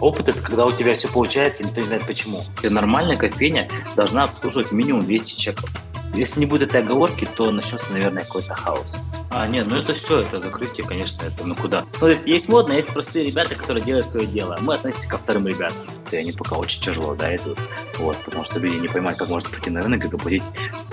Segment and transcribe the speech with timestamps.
[0.00, 2.42] Опыт– это когда у тебя все получается, и никто не знает почему.
[2.62, 5.70] Нормальная кофейня должна обслуживать минимум 200 чеков.
[6.14, 8.96] Если не будет этой оговорки, то начнется, наверное, какой-то хаос.
[9.30, 11.84] А, нет, ну это все, это закрытие, конечно, это ну куда.
[11.94, 14.56] Смотрите, есть модные, есть простые ребята, которые делают свое дело.
[14.60, 15.86] Мы относимся ко вторым ребятам.
[16.12, 17.58] И они пока очень тяжело, да, идут.
[17.98, 20.42] Вот, потому что люди не понимают, как можно прийти на рынок и заплатить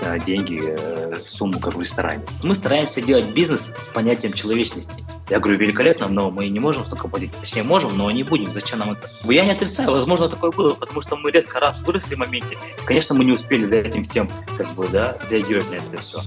[0.00, 2.22] э, деньги, э, сумму, как в ресторане.
[2.42, 5.04] Мы стараемся делать бизнес с понятием человечности.
[5.28, 7.32] Я говорю, великолепно, но мы не можем столько платить.
[7.32, 8.52] Точнее, можем, но не будем.
[8.52, 9.08] Зачем нам это?
[9.24, 12.58] Я не отрицаю, возможно, такое было, потому что мы резко раз выросли в моменте.
[12.84, 16.18] Конечно, мы не успели за этим всем, как бы, да, среагировать на это все.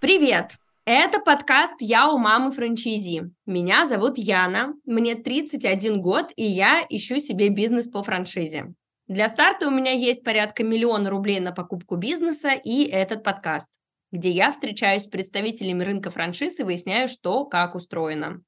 [0.00, 0.61] Привет!
[0.84, 3.30] Это подкаст «Я у мамы франчайзи».
[3.46, 8.74] Меня зовут Яна, мне 31 год, и я ищу себе бизнес по франшизе.
[9.06, 13.68] Для старта у меня есть порядка миллиона рублей на покупку бизнеса и этот подкаст,
[14.10, 18.40] где я встречаюсь с представителями рынка франшиз и выясняю, что как устроено.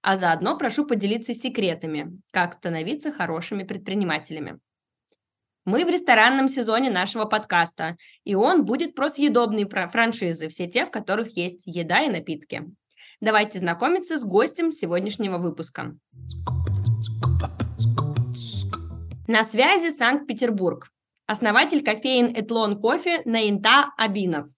[0.00, 4.60] А заодно прошу поделиться секретами, как становиться хорошими предпринимателями.
[5.66, 10.90] Мы в ресторанном сезоне нашего подкаста, и он будет про съедобные франшизы, все те, в
[10.90, 12.64] которых есть еда и напитки.
[13.20, 15.94] Давайте знакомиться с гостем сегодняшнего выпуска.
[19.28, 20.88] На связи Санкт-Петербург.
[21.26, 24.48] Основатель кофеин Этлон Кофе Наинта Абинов.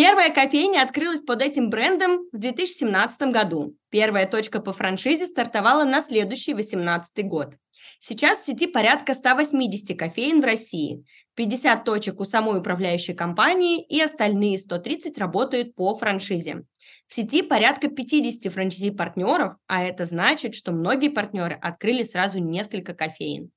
[0.00, 3.74] Первая кофейня открылась под этим брендом в 2017 году.
[3.90, 7.54] Первая точка по франшизе стартовала на следующий 2018 год.
[7.98, 14.00] Сейчас в сети порядка 180 кофеин в России, 50 точек у самой управляющей компании и
[14.00, 16.62] остальные 130 работают по франшизе.
[17.08, 23.50] В сети порядка 50 франчайзи-партнеров, а это значит, что многие партнеры открыли сразу несколько кофеин.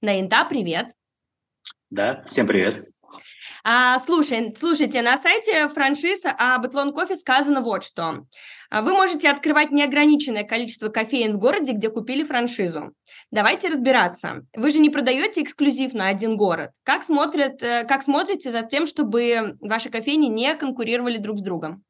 [0.00, 0.88] Наинта, привет!
[1.88, 2.97] Да, всем привет!
[3.64, 8.26] А, слушай, слушайте, на сайте франшизы об Этлон Кофе сказано вот что.
[8.70, 12.92] А, вы можете открывать неограниченное количество кофеин в городе, где купили франшизу.
[13.30, 14.46] Давайте разбираться.
[14.54, 16.70] Вы же не продаете эксклюзив на один город.
[16.82, 21.84] Как, смотрят, э, как смотрите за тем, чтобы ваши кофейни не конкурировали друг с другом?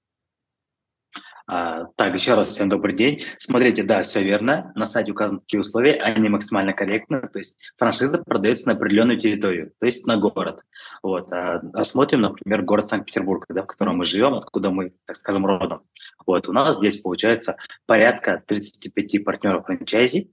[1.51, 3.23] А, так, еще раз всем добрый день.
[3.39, 4.71] Смотрите, да, все верно.
[4.75, 7.23] На сайте указаны такие условия, они максимально корректны.
[7.23, 10.61] То есть франшиза продается на определенную территорию, то есть на город.
[11.03, 11.31] Вот.
[11.73, 15.85] Рассмотрим, например, город Санкт-Петербург, да, в котором мы живем, откуда мы, так скажем, родом.
[16.27, 16.51] Вот.
[16.51, 20.31] У нас здесь получается порядка 35 партнеров франчайзи.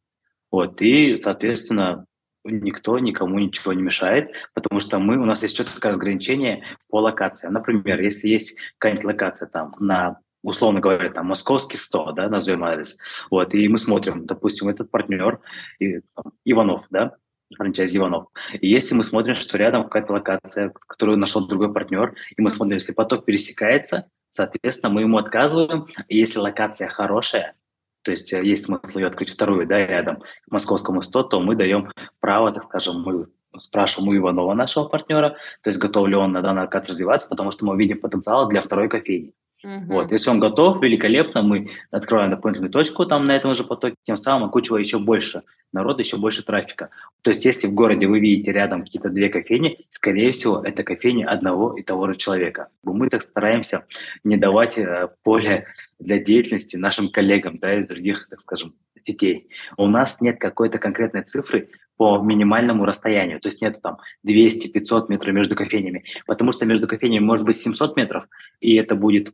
[0.51, 0.81] Вот.
[0.81, 2.05] И, соответственно,
[2.43, 7.53] никто никому ничего не мешает, потому что мы, у нас есть четкое разграничение по локациям.
[7.53, 12.99] Например, если есть какая-нибудь локация там на условно говоря, там, московский 100, да, назовем адрес,
[13.29, 15.39] вот, и мы смотрим, допустим, этот партнер,
[15.79, 17.15] и, там, Иванов, да,
[17.55, 18.27] франчайз Иванов.
[18.53, 22.75] И если мы смотрим, что рядом какая-то локация, которую нашел другой партнер, и мы смотрим,
[22.75, 25.87] если поток пересекается, соответственно, мы ему отказываем.
[26.09, 27.55] Если локация хорошая,
[28.01, 31.55] то есть э, есть смысл ее открыть вторую, да, рядом к московскому 100, то мы
[31.55, 33.27] даем право, так скажем, мы
[33.59, 37.51] спрашиваем у Иванова, нашего партнера, то есть готов ли он на данной локации развиваться, потому
[37.51, 39.33] что мы видим потенциал для второй кофейни.
[39.63, 39.93] Угу.
[39.93, 44.15] Вот, если он готов, великолепно, мы открываем дополнительную точку там на этом же потоке, тем
[44.15, 45.41] самым окучивая еще больше
[45.73, 46.89] народа, еще больше трафика.
[47.21, 51.23] То есть если в городе вы видите рядом какие-то две кофейни, скорее всего, это кофейни
[51.23, 52.67] одного и того же человека.
[52.83, 53.85] Мы так стараемся
[54.23, 55.65] не давать э, поле
[55.99, 59.49] для деятельности нашим коллегам да, из других, так скажем, сетей.
[59.77, 63.39] У нас нет какой-то конкретной цифры, по минимальному расстоянию.
[63.39, 66.03] То есть нет там 200-500 метров между кофейнями.
[66.25, 68.27] Потому что между кофейнями может быть 700 метров,
[68.59, 69.33] и это будет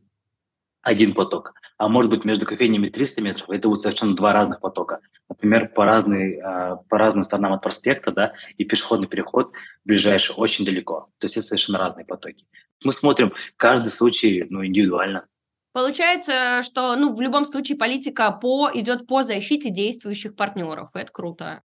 [0.81, 1.53] один поток.
[1.77, 4.99] А может быть, между кофейнями 300 метров, это будут совершенно два разных потока.
[5.29, 9.51] Например, по, разные, а, по разным сторонам от проспекта, да, и пешеходный переход
[9.85, 11.09] ближайший очень далеко.
[11.17, 12.45] То есть это совершенно разные потоки.
[12.83, 15.25] Мы смотрим каждый случай ну, индивидуально.
[15.73, 20.89] Получается, что ну, в любом случае политика по, идет по защите действующих партнеров.
[20.93, 21.61] Это круто.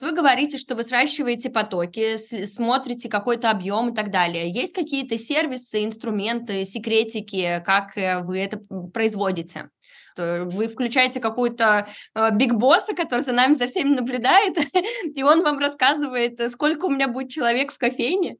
[0.00, 2.16] Вы говорите, что вы сращиваете потоки,
[2.46, 4.50] смотрите какой-то объем и так далее.
[4.50, 8.60] Есть какие-то сервисы, инструменты, секретики, как э, вы это
[8.92, 9.70] производите?
[10.16, 11.88] Вы включаете какую-то
[12.32, 14.56] биг э, босса, который за нами за всеми наблюдает,
[15.14, 18.36] и он вам рассказывает, сколько у меня будет человек в кофейне.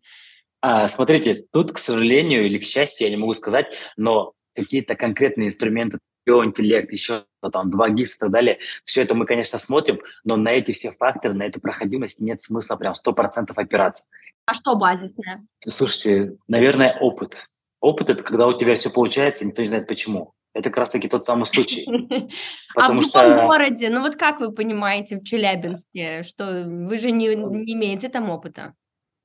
[0.61, 5.49] А, смотрите, тут, к сожалению или к счастью, я не могу сказать, но какие-то конкретные
[5.49, 8.59] инструменты биоинтеллект, еще там 2 ГИС и так далее.
[8.85, 12.77] Все это мы, конечно, смотрим, но на эти все факторы, на эту проходимость нет смысла
[12.77, 14.05] прям 100% опираться.
[14.47, 15.47] А что базисное?
[15.61, 17.49] Слушайте, наверное, опыт.
[17.81, 20.33] Опыт– это когда у тебя все получается, никто не знает почему.
[20.55, 21.85] Это как раз-таки тот самый случай.
[22.77, 27.35] а в другом городе, ну вот как вы понимаете в Челябинске, что вы же не,
[27.35, 28.75] не имеете там опыта?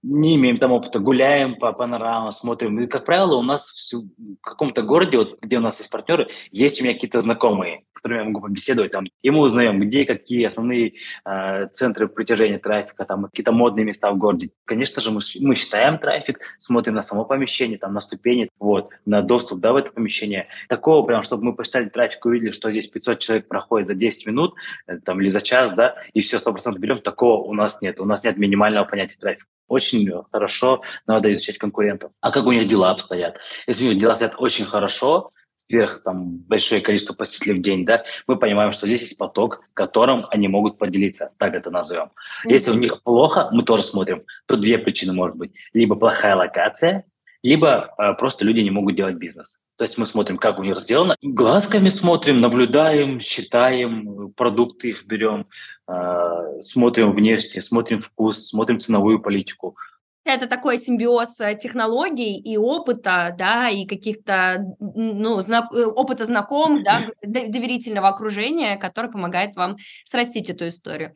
[0.01, 2.79] Не имеем там опыта, гуляем по панорамам, смотрим.
[2.79, 6.79] И, как правило, у нас в каком-то городе, вот, где у нас есть партнеры, есть
[6.79, 10.45] у меня какие-то знакомые, с которыми я могу побеседовать, там, и мы узнаем, где какие
[10.45, 10.93] основные
[11.25, 14.51] э, центры притяжения трафика, там, какие-то модные места в городе.
[14.65, 19.21] Конечно же, мы, мы считаем трафик, смотрим на само помещение, там, на ступени, вот, на
[19.21, 20.47] доступ, да, в это помещение.
[20.69, 24.27] Такого прям, чтобы мы посчитали трафик и увидели, что здесь 500 человек проходит за 10
[24.27, 24.55] минут,
[24.87, 27.99] э, там, или за час, да, и все 100% берем, такого у нас нет.
[27.99, 32.11] У нас нет минимального понятия трафика очень хорошо надо изучать конкурентов.
[32.21, 33.39] А как у них дела обстоят?
[33.67, 38.03] Если у них дела стоят очень хорошо, сверх там большое количество посетителей в день, да,
[38.27, 42.05] мы понимаем, что здесь есть поток, которым они могут поделиться, так это назовем.
[42.05, 42.51] Mm-hmm.
[42.51, 44.23] Если у них плохо, мы тоже смотрим.
[44.47, 45.51] Тут две причины может быть.
[45.73, 47.05] Либо плохая локация,
[47.43, 49.63] либо э, просто люди не могут делать бизнес.
[49.79, 55.47] То есть мы смотрим, как у них сделано, глазками смотрим, наблюдаем, считаем, продукты их берем,
[55.87, 59.77] э, смотрим внешне, смотрим вкус, смотрим ценовую политику.
[60.25, 66.83] Это такой симбиоз э, технологий и опыта, да, и каких-то, ну, знак, э, опыта знаком,
[66.83, 71.13] да, доверительного окружения, который помогает вам срастить эту историю.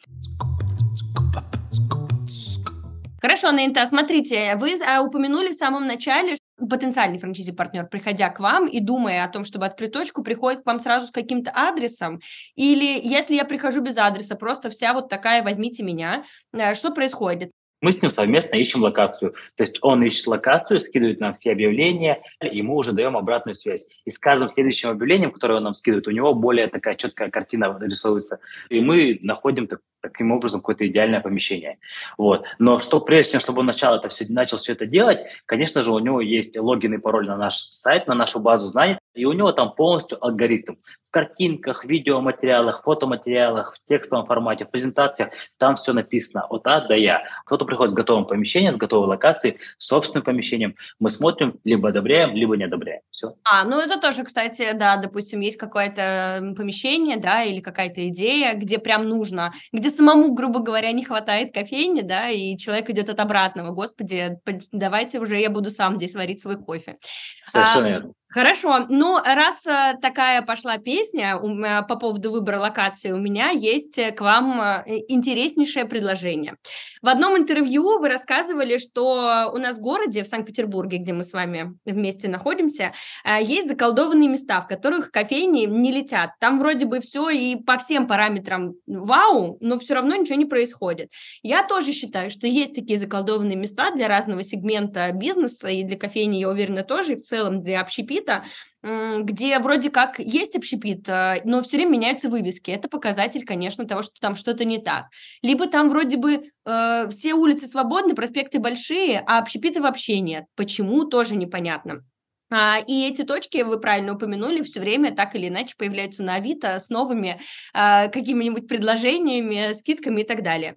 [3.24, 6.38] Хорошо, Нейнта, смотрите, вы а, упомянули в самом начале,
[6.68, 10.80] потенциальный франчайзи-партнер, приходя к вам и думая о том, чтобы открыть точку, приходит к вам
[10.80, 12.19] сразу с каким-то адресом?
[12.56, 16.24] Или если я прихожу без адреса, просто вся вот такая «возьмите меня»,
[16.54, 17.51] э, что происходит?
[17.83, 19.36] мы с ним совместно ищем локацию.
[19.56, 23.89] То есть он ищет локацию, скидывает нам все объявления, и мы уже даем обратную связь.
[24.06, 27.77] И с каждым следующим объявлением, которое он нам скидывает, у него более такая четкая картина
[27.81, 28.39] рисуется.
[28.69, 31.80] И мы находим так, таким образом какое-то идеальное помещение.
[32.18, 32.46] Вот.
[32.60, 35.92] Но что прежде чем, чтобы он начал это все, начал все это делать, конечно же,
[35.92, 39.34] у него есть логин и пароль на наш сайт, на нашу базу знаний, и у
[39.34, 40.76] него там полностью алгоритм
[41.14, 47.24] картинках, видеоматериалах, фотоматериалах, в текстовом формате, в презентациях, там все написано от А до Я.
[47.46, 50.76] Кто-то приходит с готовым помещением, с готовой локацией, с собственным помещением.
[51.00, 53.02] Мы смотрим, либо одобряем, либо не одобряем.
[53.12, 53.36] Все.
[53.44, 58.80] А, ну это тоже, кстати, да, допустим, есть какое-то помещение, да, или какая-то идея, где
[58.80, 63.72] прям нужно, где самому, грубо говоря, не хватает кофейни, да, и человек идет от обратного.
[63.72, 64.40] Господи,
[64.72, 66.98] давайте уже я буду сам здесь варить свой кофе.
[67.45, 68.13] Совершенно а, верно.
[68.33, 74.00] Хорошо, ну раз э, такая пошла песня э, по поводу выбора локации, у меня есть
[74.00, 74.59] э, к вам
[75.07, 76.56] интереснейшее предложение.
[77.03, 81.33] В одном интервью вы рассказывали, что у нас в городе, в Санкт-Петербурге, где мы с
[81.33, 82.94] вами вместе находимся,
[83.41, 86.31] есть заколдованные места, в которых кофейни не летят.
[86.39, 91.12] Там вроде бы все и по всем параметрам вау, но все равно ничего не происходит.
[91.44, 96.38] Я тоже считаю, что есть такие заколдованные места для разного сегмента бизнеса и для кофейни,
[96.38, 98.46] я уверена, тоже, и в целом для общепита, общепита,
[98.84, 102.72] где вроде как есть общепит, э, но все время меняются вывески.
[102.72, 105.06] Это показатель, конечно, того, что там что-то не так.
[105.42, 110.46] Либо там вроде бы э, все улицы свободны, проспекты большие, а общепита вообще нет.
[110.56, 112.04] Почему, тоже непонятно.
[112.52, 116.78] А, и эти точки, вы правильно упомянули, все время так или иначе появляются на Авито
[116.78, 117.40] с новыми
[117.74, 120.76] а, какими-нибудь предложениями, скидками и так далее.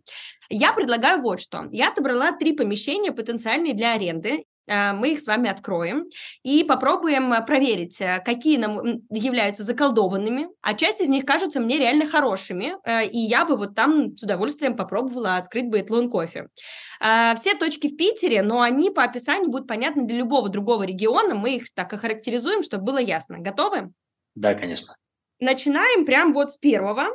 [0.48, 1.68] Я предлагаю вот что.
[1.72, 6.08] Я отобрала три помещения потенциальные для аренды, мы их с вами откроем
[6.42, 11.78] и попробуем э, проверить, э, какие нам являются заколдованными, а часть из них кажутся мне
[11.78, 16.48] реально хорошими, э, и я бы вот там с удовольствием попробовала открыть бы Этлон кофе.
[17.00, 21.34] А, все точки в Питере, но они по описанию будут понятны для любого другого региона,
[21.34, 23.38] мы их так охарактеризуем, чтобы было ясно.
[23.38, 23.92] Готовы?
[24.34, 24.96] Да, конечно.
[25.40, 27.08] Начинаем прямо вот с первого.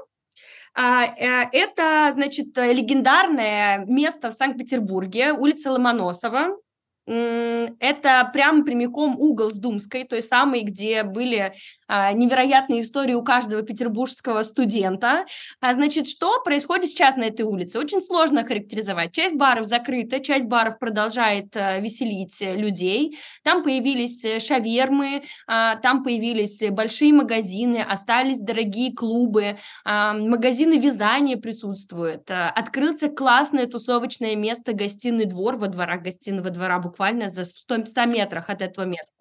[0.74, 1.06] А,
[1.52, 6.58] это, значит, легендарное место в Санкт-Петербурге, улица Ломоносова
[7.06, 11.54] это прям прямиком угол с Думской, той самой, где были
[12.14, 15.26] невероятные истории у каждого петербургского студента.
[15.60, 17.80] А, значит, что происходит сейчас на этой улице?
[17.80, 19.12] Очень сложно характеризовать.
[19.14, 23.18] Часть баров закрыта, часть баров продолжает а, веселить людей.
[23.44, 31.38] Там появились э, шавермы, а, там появились большие магазины, остались дорогие клубы, а, магазины вязания
[31.38, 32.30] присутствуют.
[32.32, 38.06] А, открылся классное тусовочное место «Гостиный двор» во дворах гостиного двора буквально за 100, 100
[38.06, 39.21] метрах от этого места.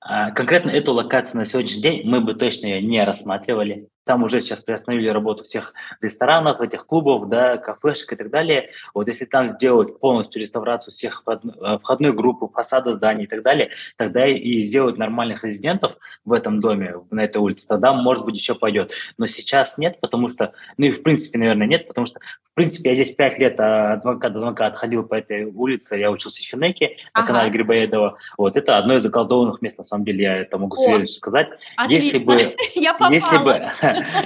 [0.00, 3.88] А, конкретно эту локацию на сегодняшний день мы бы точно ее не рассматривали.
[4.10, 8.70] Там уже сейчас приостановили работу всех ресторанов, этих клубов, да, кафешек и так далее.
[8.92, 13.70] Вот если там сделать полностью реставрацию всех э, входной группы, фасада зданий и так далее,
[13.96, 18.56] тогда и сделать нормальных резидентов в этом доме, на этой улице, тогда, может быть, еще
[18.56, 18.92] пойдет.
[19.16, 22.88] Но сейчас нет, потому что, ну и в принципе, наверное, нет, потому что, в принципе,
[22.88, 26.46] я здесь пять лет от звонка до звонка отходил по этой улице, я учился в
[26.46, 27.28] Финеке на ага.
[27.28, 28.18] канале Грибоедова.
[28.36, 31.50] Вот это одно из заколдованных мест, на самом деле, я это могу с уверенностью сказать.
[31.76, 32.04] Отлично.
[32.04, 33.70] Если бы, я если бы,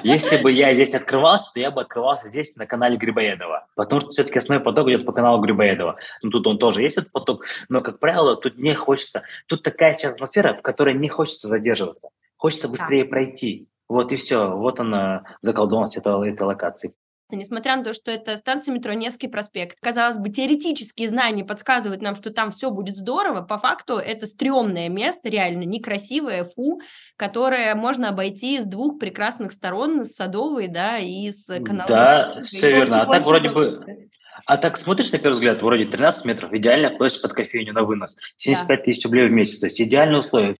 [0.03, 4.11] Если бы я здесь открывался, то я бы открывался здесь на канале Грибоедова, потому что
[4.11, 5.97] все-таки основной поток идет по каналу Грибоедова.
[6.23, 9.23] Ну, тут он тоже есть этот поток, но, как правило, тут не хочется.
[9.47, 12.09] Тут такая сейчас атмосфера, в которой не хочется задерживаться.
[12.37, 13.11] Хочется быстрее да.
[13.11, 13.69] пройти.
[13.89, 14.51] Вот и все.
[14.57, 16.95] Вот она, заколдованность этой, этой локации
[17.31, 19.79] несмотря на то, что это станция метро Невский проспект.
[19.81, 24.89] Казалось бы, теоретические знания подсказывают нам, что там все будет здорово, по факту это стрёмное
[24.89, 26.81] место, реально некрасивое, фу,
[27.17, 31.89] которое можно обойти с двух прекрасных сторон, с Садовой, да, и с каналом.
[31.89, 33.03] Да, все верно.
[33.03, 34.09] А так вроде бы...
[34.47, 38.19] А так смотришь на первый взгляд, вроде 13 метров, идеальная площадь под кофейню на вынос,
[38.37, 38.85] 75 да.
[38.85, 40.55] тысяч рублей в месяц, то есть идеальные условия.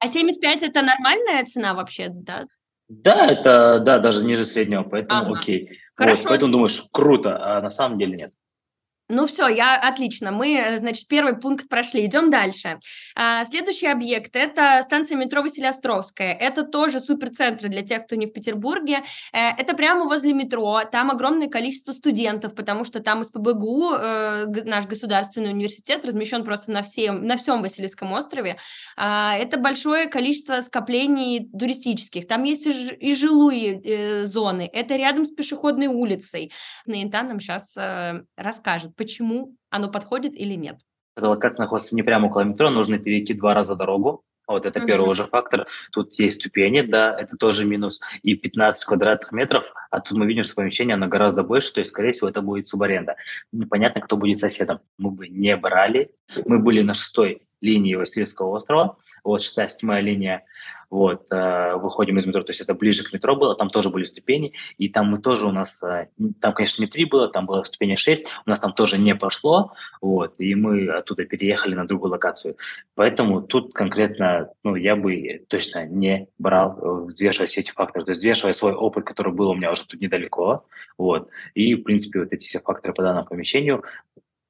[0.00, 2.46] А 75– это нормальная цена вообще, да?
[2.88, 5.38] Да, это, да, даже ниже среднего, поэтому ага.
[5.38, 5.78] окей.
[5.98, 6.22] Хорошо.
[6.22, 8.32] Вот, поэтому думаешь, круто, а на самом деле нет.
[9.10, 10.32] Ну все, я отлично.
[10.32, 12.04] Мы, э, значит, первый пункт прошли.
[12.04, 12.78] Идем дальше.
[13.16, 16.34] А, следующий объект– это станция метро Василиостровская.
[16.34, 18.98] Это тоже суперцентр для тех, кто не в Петербурге.
[19.32, 20.82] Э, это прямо возле метро.
[20.92, 26.82] Там огромное количество студентов, потому что там СПБГУ, э, наш государственный университет, размещен просто на,
[26.82, 28.58] всем, на всем Васильевском острове.
[28.98, 32.28] А, это большое количество скоплений туристических.
[32.28, 34.68] Там есть и жилые зоны.
[34.70, 36.52] Это рядом с пешеходной улицей.
[36.84, 37.74] Наинта нам сейчас
[38.36, 40.76] расскажет почему оно подходит или нет?
[41.16, 44.22] Эта локация находится не прямо около метро, нужно перейти два раза дорогу.
[44.46, 44.86] Вот это mm-hmm.
[44.86, 45.66] первый уже фактор.
[45.92, 48.00] Тут есть ступени, да, это тоже минус.
[48.22, 51.90] И 15 квадратных метров, а тут мы видим, что помещение, оно гораздо больше, то есть,
[51.90, 53.16] скорее всего, это будет субаренда.
[53.52, 54.80] Непонятно, кто будет соседом.
[54.96, 56.12] Мы бы не брали.
[56.46, 58.96] Мы были на шестой линии Васильевского острова,
[59.28, 60.44] вот шестая, седьмая линия
[60.90, 64.04] вот, э, выходим из метро, то есть это ближе к метро было, там тоже были
[64.04, 66.08] ступени, и там мы тоже у нас, э,
[66.40, 69.72] там, конечно, не три было, там было ступени шесть, у нас там тоже не пошло,
[70.00, 72.56] вот, и мы оттуда переехали на другую локацию.
[72.94, 78.10] Поэтому тут конкретно, ну, я бы точно не брал, э, взвешивая все эти факторы, то
[78.10, 80.64] есть взвешивая свой опыт, который был у меня уже тут недалеко,
[80.96, 83.84] вот, и, в принципе, вот эти все факторы по данному помещению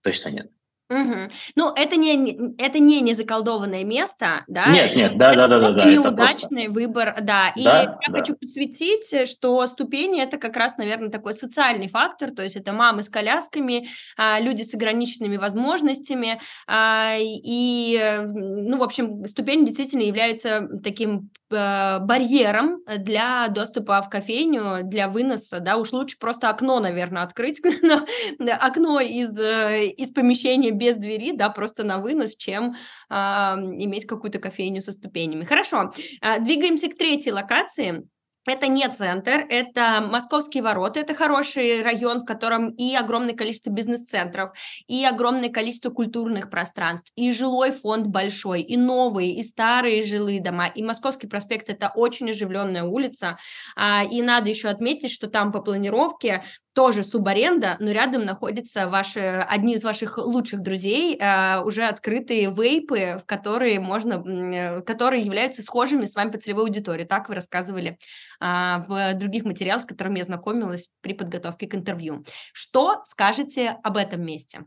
[0.02, 0.50] точно нет.
[0.90, 1.28] Угу.
[1.56, 4.68] Ну, это не, это не незаколдованное место, да?
[4.68, 5.84] Нет, нет, да, да, да, да, да.
[5.84, 6.72] Неудачный просто...
[6.72, 7.52] выбор, да.
[7.56, 8.18] И да, я да.
[8.18, 13.02] хочу подсветить, что ступени это как раз, наверное, такой социальный фактор, то есть это мамы
[13.02, 20.68] с колясками, а, люди с ограниченными возможностями, а, и, ну, в общем, ступени действительно являются
[20.82, 27.22] таким э, барьером для доступа в кофейню, для выноса, да, уж лучше просто окно, наверное,
[27.22, 27.60] открыть,
[28.60, 32.76] окно из, э, из помещения без двери, да, просто на вынос, чем
[33.08, 35.44] а, иметь какую-то кофейню со ступенями.
[35.44, 38.08] Хорошо, а, двигаемся к третьей локации.
[38.48, 44.52] Это не центр, это Московские ворота, это хороший район, в котором и огромное количество бизнес-центров,
[44.86, 50.66] и огромное количество культурных пространств, и жилой фонд большой, и новые, и старые жилые дома,
[50.66, 53.38] и Московский проспект– это очень оживленная улица,
[53.76, 56.42] а, и надо еще отметить, что там по планировке
[56.78, 63.18] тоже субаренда, но рядом находятся ваши, одни из ваших лучших друзей, э, уже открытые вейпы,
[63.20, 67.02] в которые можно, которые являются схожими с вами по целевой аудитории.
[67.02, 67.98] Так вы рассказывали
[68.40, 68.44] э,
[68.86, 72.24] в других материалах, с которыми я знакомилась при подготовке к интервью.
[72.52, 74.60] Что скажете об этом месте?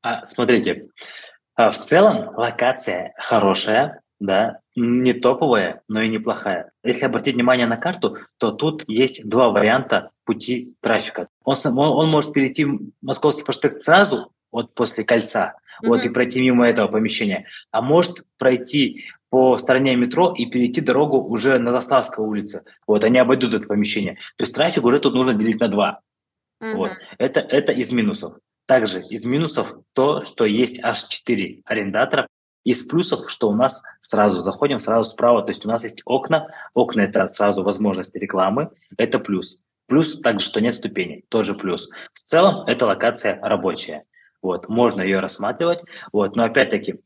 [0.00, 0.88] А, смотрите,
[1.56, 6.70] а, в целом локация хорошая, да, не топовая, но и неплохая.
[6.84, 11.28] Если обратить внимание на карту, то тут есть два варианта пути трафика.
[11.44, 12.66] Он, он, он может перейти
[13.00, 15.88] Московский проспект сразу, вот после кольца, mm-hmm.
[15.88, 21.18] вот и пройти мимо этого помещения, а может пройти по стороне метро и перейти дорогу
[21.18, 22.64] уже на Заставской улице.
[22.86, 24.14] Вот, они обойдут это помещение.
[24.36, 26.00] То есть трафик уже тут нужно делить на два.
[26.62, 26.74] Mm-hmm.
[26.76, 26.92] Вот.
[27.18, 28.34] Это, это из минусов.
[28.66, 32.28] Также из минусов то, что есть аж 4 арендатора,
[32.64, 36.48] из плюсов, что у нас сразу заходим, сразу справа, то есть у нас есть окна,
[36.74, 39.60] окна– это сразу возможность рекламы, это плюс.
[39.86, 41.90] Плюс также, что нет ступеней, тоже плюс.
[42.12, 44.04] В целом, эта локация рабочая.
[44.40, 47.00] Вот, можно ее рассматривать, вот, но опять-таки,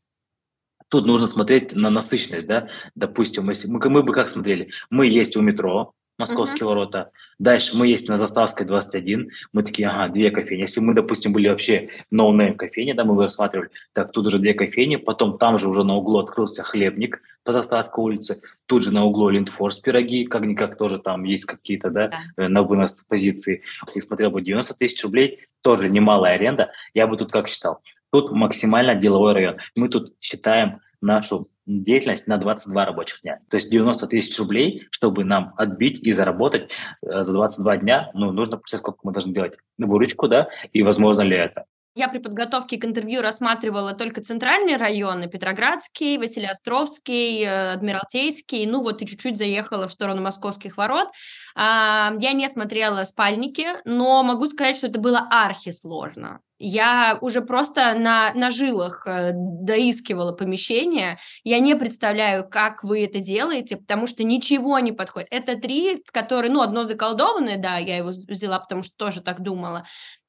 [0.87, 5.37] тут нужно смотреть на насыщенность, да, допустим, если мы, мы бы как смотрели, мы есть
[5.37, 6.69] у метро, Московские uh-huh.
[6.69, 7.11] ворота.
[7.37, 9.29] Дальше мы есть на Заставской 21.
[9.53, 10.61] Мы такие, ага, две кофейни.
[10.61, 14.53] Если мы, допустим, были вообще no-name кофейни, да, мы бы рассматривали, так, тут уже две
[14.53, 19.05] кофейни, потом там же уже на углу открылся хлебник по Заставской улице, тут же на
[19.05, 22.47] углу Линдфорс пироги, как-никак тоже там есть какие-то, да, uh-huh.
[22.47, 23.61] на вынос позиции.
[23.85, 27.81] Если смотрел бы 90 тысяч рублей, тоже немалая аренда, я бы тут как считал?
[28.11, 29.57] Тут максимально деловой район.
[29.75, 33.39] Мы тут считаем нашу деятельность на 22 рабочих дня.
[33.49, 38.31] То есть 90 тысяч рублей, чтобы нам отбить и заработать э, за 22 дня, ну,
[38.31, 41.65] нужно, сколько мы должны делать выручку, да, и возможно ли это.
[41.97, 49.01] Я при подготовке к интервью рассматривала только центральные районы, Петроградский, Василиостровский, э, Адмиралтейский, ну вот
[49.01, 51.07] и чуть-чуть заехала в сторону московских ворот.
[51.55, 56.41] А, я не смотрела спальники, но могу сказать, что это было архисложно.
[56.59, 61.17] Я уже просто на, на жилах э, доискивала помещение.
[61.43, 65.29] Я не представляю, как вы это делаете, потому что ничего не подходит.
[65.31, 69.85] Это три, которые, ну, одно заколдованное, да, я его взяла, потому что тоже так думала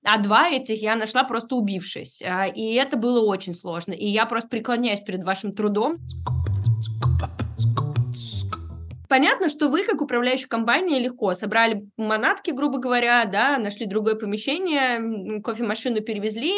[0.08, 2.22] а два этих я нашла просто убившись.
[2.22, 3.92] А, и это было очень сложно.
[3.92, 5.98] И я просто преклоняюсь перед вашим трудом.
[9.08, 15.40] Понятно, что вы, как управляющая компания, легко собрали манатки, грубо говоря, да, нашли другое помещение,
[15.40, 16.52] кофемашину перевезли,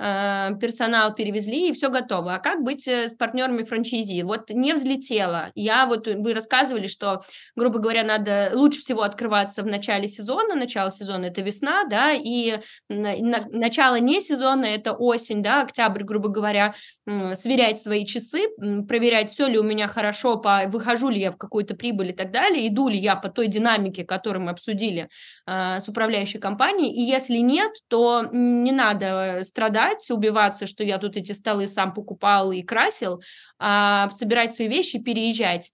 [0.00, 2.34] э, персонал перевезли, и все готово.
[2.34, 4.22] А как быть э, с партнерами франчайзи?
[4.22, 5.52] Вот не взлетело.
[5.54, 7.22] Я вот, вы рассказывали, что,
[7.54, 12.58] грубо говоря, надо лучше всего открываться в начале сезона, начало сезона– это весна, да, и
[12.88, 16.74] на, на, начало не сезона– это осень, да, октябрь, грубо говоря,
[17.06, 18.48] сверять свои часы,
[18.88, 22.12] проверять, все ли у меня хорошо, по, выхожу ли я в какую-то прибыль, прибыль и
[22.12, 25.08] так далее, иду ли я по той динамике, которую мы обсудили
[25.46, 31.16] э, с управляющей компанией, и если нет, то не надо страдать, убиваться, что я тут
[31.16, 33.22] эти столы сам покупал и красил,
[33.58, 35.70] а собирать свои вещи, переезжать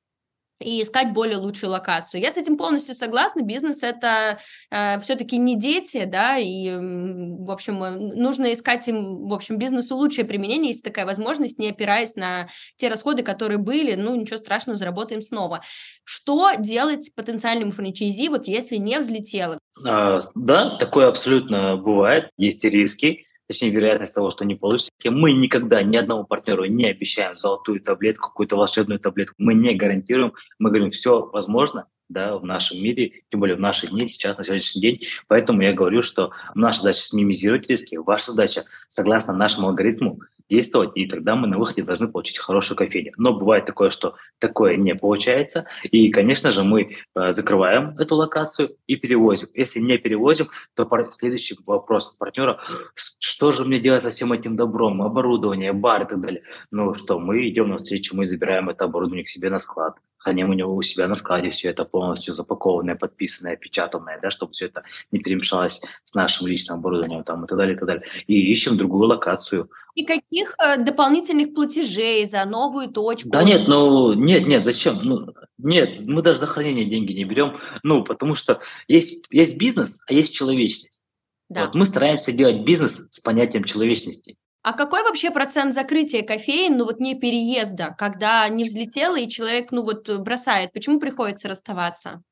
[0.60, 2.20] и искать более лучшую локацию.
[2.20, 3.42] Я с этим полностью согласна.
[3.42, 4.38] Бизнес это
[4.70, 9.96] э, все-таки не дети, да, и, в общем, э, нужно искать им, в общем, бизнесу
[9.96, 14.76] лучшее применение, если такая возможность, не опираясь на те расходы, которые были, ну, ничего страшного,
[14.76, 15.62] заработаем снова.
[16.02, 19.58] Что делать потенциальному франчайзи, вот если не взлетело?
[19.86, 24.90] А, да, такое абсолютно бывает, есть риски точнее, вероятность того, что не получится.
[25.04, 29.34] Мы никогда ни одному партнеру не обещаем золотую таблетку, какую-то волшебную таблетку.
[29.38, 30.34] Мы не гарантируем.
[30.58, 34.44] Мы говорим, все возможно, да, в нашем мире, тем более в наши дни, сейчас, на
[34.44, 35.00] сегодняшний день.
[35.26, 41.06] Поэтому я говорю, что наша задача минимизировать риски, ваша задача, согласно нашему алгоритму, действовать, и
[41.06, 43.12] тогда мы на выходе должны получить хорошую кофейню.
[43.16, 48.68] Но бывает такое, что такое не получается, и, конечно же, мы э, закрываем эту локацию
[48.86, 49.48] и перевозим.
[49.54, 52.60] Если не перевозим, то следующий вопрос партнера,
[52.94, 56.42] что же мне делать со всем этим добром, оборудование, бар и так далее.
[56.70, 60.52] Ну что, мы идем навстречу, мы забираем это оборудование к себе на склад, храним у
[60.52, 64.82] него у себя на складе все это полностью запакованное, подписанное, печатанное, да, чтобы все это
[65.12, 68.04] не перемешалось с нашим личным оборудованием там, и так далее, и так далее.
[68.26, 69.70] И ищем другую локацию.
[69.94, 73.30] И каких э, дополнительных платежей за новую точку?
[73.30, 74.98] Да нет, ну нет, нет, зачем?
[75.02, 80.00] Ну, нет, мы даже за хранение деньги не берем, ну, потому что есть, есть бизнес,
[80.06, 81.02] а есть человечность.
[81.48, 81.64] Да.
[81.64, 84.36] Вот мы стараемся делать бизнес с понятием человечности.
[84.62, 89.70] А какой вообще процент закрытия кофеин, ну вот не переезда, когда не взлетело и человек,
[89.70, 90.72] ну вот бросает?
[90.72, 92.22] Почему приходится расставаться?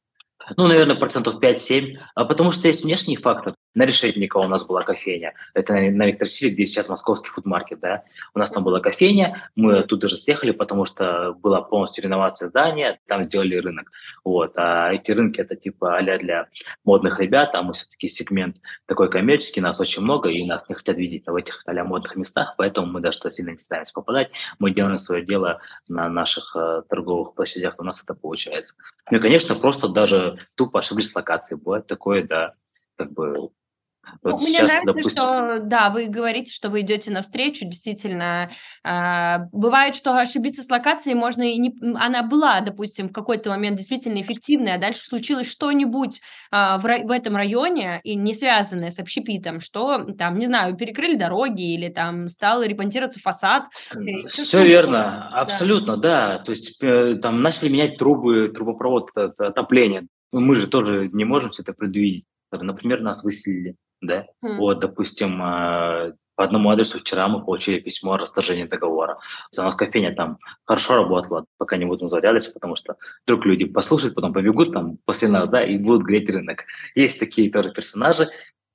[0.57, 3.55] Ну, наверное, процентов 5-7, а потому что есть внешний фактор.
[3.77, 5.35] На Решетникова у нас была кофейня.
[5.53, 8.05] Это на Виктор-Силе, где сейчас московский фудмаркет, да.
[8.35, 12.99] У нас там была кофейня, мы оттуда же съехали, потому что была полностью реновация здания,
[13.07, 13.93] там сделали рынок.
[14.25, 14.55] Вот.
[14.57, 16.49] А эти рынки, это типа а для
[16.85, 20.97] модных ребят, а мы все-таки сегмент такой коммерческий, нас очень много, и нас не хотят
[20.97, 24.31] видеть в этих а модных местах, поэтому мы даже сильно не стараемся попадать.
[24.59, 25.61] Мы делаем свое дело
[25.91, 28.77] на наших э, торговых площадях, у нас это получается.
[29.11, 31.61] Ну и, конечно, просто даже тупо ошиблись с локацией.
[31.61, 32.55] Бывает такое, да,
[32.97, 33.51] как бы
[34.23, 35.23] вот ну, сейчас, мне нравится, допустим...
[35.23, 38.51] что, да, вы говорите, что вы идете навстречу, действительно.
[38.85, 41.77] Э, бывает, что ошибиться с локацией можно и не...
[41.97, 46.21] Она была, допустим, в какой-то момент действительно эффективная, а дальше случилось что-нибудь
[46.53, 51.17] э, в, в этом районе, и не связанное с общепитом, что, там, не знаю, перекрыли
[51.17, 53.65] дороги или там стал ремонтироваться фасад.
[54.29, 56.39] Все верно, абсолютно, да.
[56.39, 60.07] То есть э, там начали менять трубы, трубопровод, отопление.
[60.33, 62.25] Мы же тоже не можем все это предвидеть.
[62.53, 63.75] Например, нас выселили,
[64.07, 64.27] да.
[64.45, 64.57] Mm.
[64.59, 69.19] Вот, допустим, а, по одному адресу вчера мы получили письмо о расторжении договора.
[69.57, 74.15] У нас кофейня там хорошо работала, пока не будем зарялись, потому что вдруг люди послушают,
[74.15, 76.65] потом побегут там после нас, да, и будут греть рынок.
[76.95, 78.29] Есть такие тоже персонажи,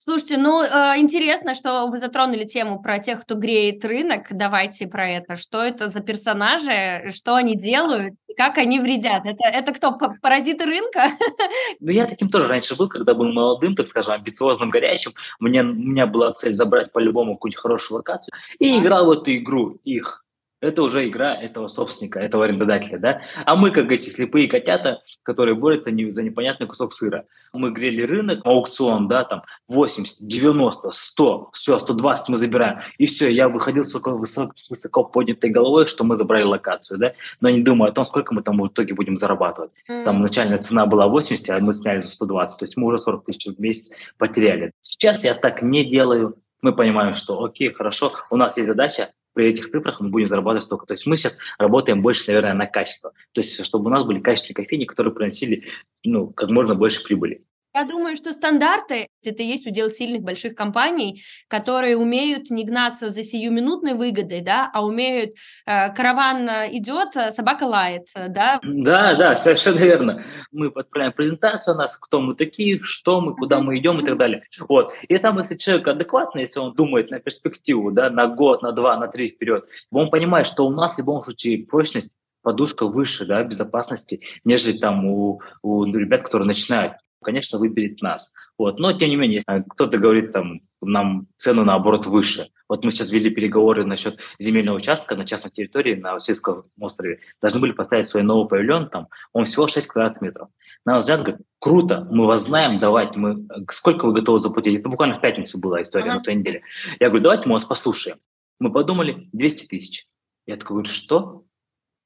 [0.03, 4.25] Слушайте, ну, э, интересно, что вы затронули тему про тех, кто греет рынок.
[4.31, 5.35] Давайте про это.
[5.35, 9.23] Что это за персонажи, что они делают, как они вредят?
[9.25, 11.11] Это, это кто, паразиты рынка?
[11.79, 15.13] Ну, я таким тоже раньше был, когда был молодым, так скажем, амбициозным, горячим.
[15.39, 18.33] Мне, у меня была цель забрать по-любому какую-нибудь хорошую локацию.
[18.57, 20.23] И играл в эту игру их
[20.61, 23.21] это уже игра этого собственника, этого арендодателя, да?
[23.45, 27.25] А мы, как эти слепые котята, которые борются не, за непонятный кусок сыра.
[27.51, 32.79] Мы грели рынок, аукцион, да, там 80, 90, 100, все, 120 мы забираем.
[32.97, 37.13] И все, я выходил с высоко, с высоко поднятой головой, что мы забрали локацию, да?
[37.41, 39.71] Но не думаю о том, сколько мы там в итоге будем зарабатывать.
[39.89, 40.03] Mm.
[40.03, 43.25] Там начальная цена была 80, а мы сняли за 120, то есть мы уже 40
[43.25, 44.71] тысяч в месяц потеряли.
[44.81, 49.47] Сейчас я так не делаю, Мы понимаем, что окей, хорошо, у нас есть задача, при
[49.47, 50.85] этих цифрах мы будем зарабатывать столько.
[50.85, 53.11] То есть мы сейчас работаем больше, наверное, на качество.
[53.31, 55.65] То есть чтобы у нас были качественные кофейни, которые приносили
[56.03, 57.43] ну, как можно больше прибыли.
[57.73, 63.23] Я думаю, что стандарты– это есть удел сильных больших компаний, которые умеют не гнаться за
[63.23, 65.31] сиюминутной выгодой, да, а умеют
[65.65, 68.59] э, караван идет, а собака лает, да?
[68.61, 70.23] Да, да, совершенно верно.
[70.51, 74.17] Мы отправляем презентацию о нас, кто мы такие, что мы, куда мы идем и так
[74.17, 74.43] далее.
[74.59, 74.91] Вот.
[75.07, 78.97] И там, если человек адекватный, если он думает на перспективу, да, на год, на два,
[78.97, 83.43] на три вперед, он понимает, что у нас в любом случае прочность подушка выше, да,
[83.43, 88.33] безопасности, нежели там у, у ребят, которые начинают конечно, выберет нас.
[88.57, 88.79] Вот.
[88.79, 92.49] Но, тем не менее, кто-то говорит, там, нам цену, наоборот, выше.
[92.67, 97.19] Вот мы сейчас вели переговоры насчет земельного участка на частной территории на Васильевском острове.
[97.41, 100.49] Должны были поставить свой новый павильон там, он всего 6 квадратных метров.
[100.85, 103.45] На взгляд, говорит, круто, мы вас знаем, давайте, мы...
[103.69, 104.79] сколько вы готовы заплатить?
[104.79, 106.15] Это буквально в пятницу была история, uh-huh.
[106.15, 106.63] на той неделе.
[106.99, 108.17] Я говорю, давайте мы вас послушаем.
[108.59, 110.07] Мы подумали, 200 тысяч.
[110.47, 111.43] Я такой говорю, что?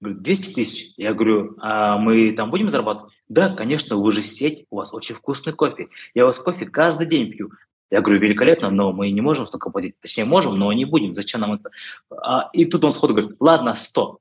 [0.01, 0.93] Говорит, 200 тысяч.
[0.97, 3.13] Я говорю, а мы там будем зарабатывать?
[3.27, 5.87] Да, конечно, вы же сеть, у вас очень вкусный кофе.
[6.13, 7.51] Я у вас кофе каждый день пью.
[7.91, 9.99] Я говорю, великолепно, но мы не можем столько платить.
[10.01, 11.13] Точнее, можем, но не будем.
[11.13, 11.69] Зачем нам это?
[12.11, 14.19] А, и тут он сходу говорит, ладно, 100.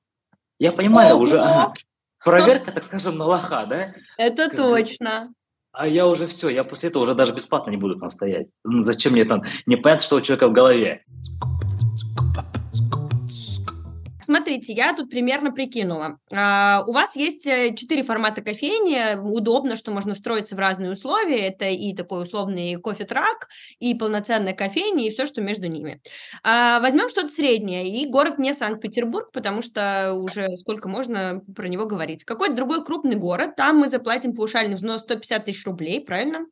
[0.59, 1.25] Я понимаю, Ого!
[1.25, 1.75] уже ага,
[2.23, 3.95] проверка, так скажем, на лоха, да?
[4.17, 5.33] Это как точно.
[5.73, 8.47] А я уже все, я после этого уже даже бесплатно не буду там стоять.
[8.63, 9.43] Зачем мне там?
[9.67, 11.03] Непонятно, что у человека в голове.
[14.25, 16.19] Смотрите, я тут примерно прикинула.
[16.33, 19.17] А, у вас есть э, четыре формата кофейни.
[19.21, 21.49] Удобно, что можно встроиться в разные условия.
[21.49, 23.49] Это и такой условный кофе-трак,
[23.81, 26.01] и полноценная кофейня, и все, что между ними.
[26.43, 27.87] А, возьмем что-то среднее.
[28.01, 32.25] И город не Санкт-Петербург, потому что уже сколько можно про него говорить.
[32.25, 33.57] Какой-то другой крупный город.
[33.57, 36.47] Там мы заплатим паушальный взнос 150 тысяч рублей, правильно?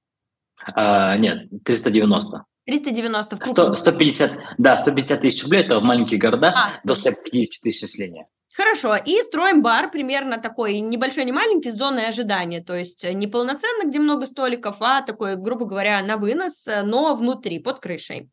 [0.75, 2.45] А, нет, 390.
[2.67, 7.63] 390 в 100, 150, да, 150 тысяч рублей, это в маленьких городах, а, до 150
[7.63, 8.29] тысяч населения.
[8.55, 13.27] Хорошо, и строим бар примерно такой небольшой, не маленький, с зоной ожидания, то есть не
[13.27, 18.29] полноценно, где много столиков, а такой, грубо говоря, на вынос, но внутри, под крышей.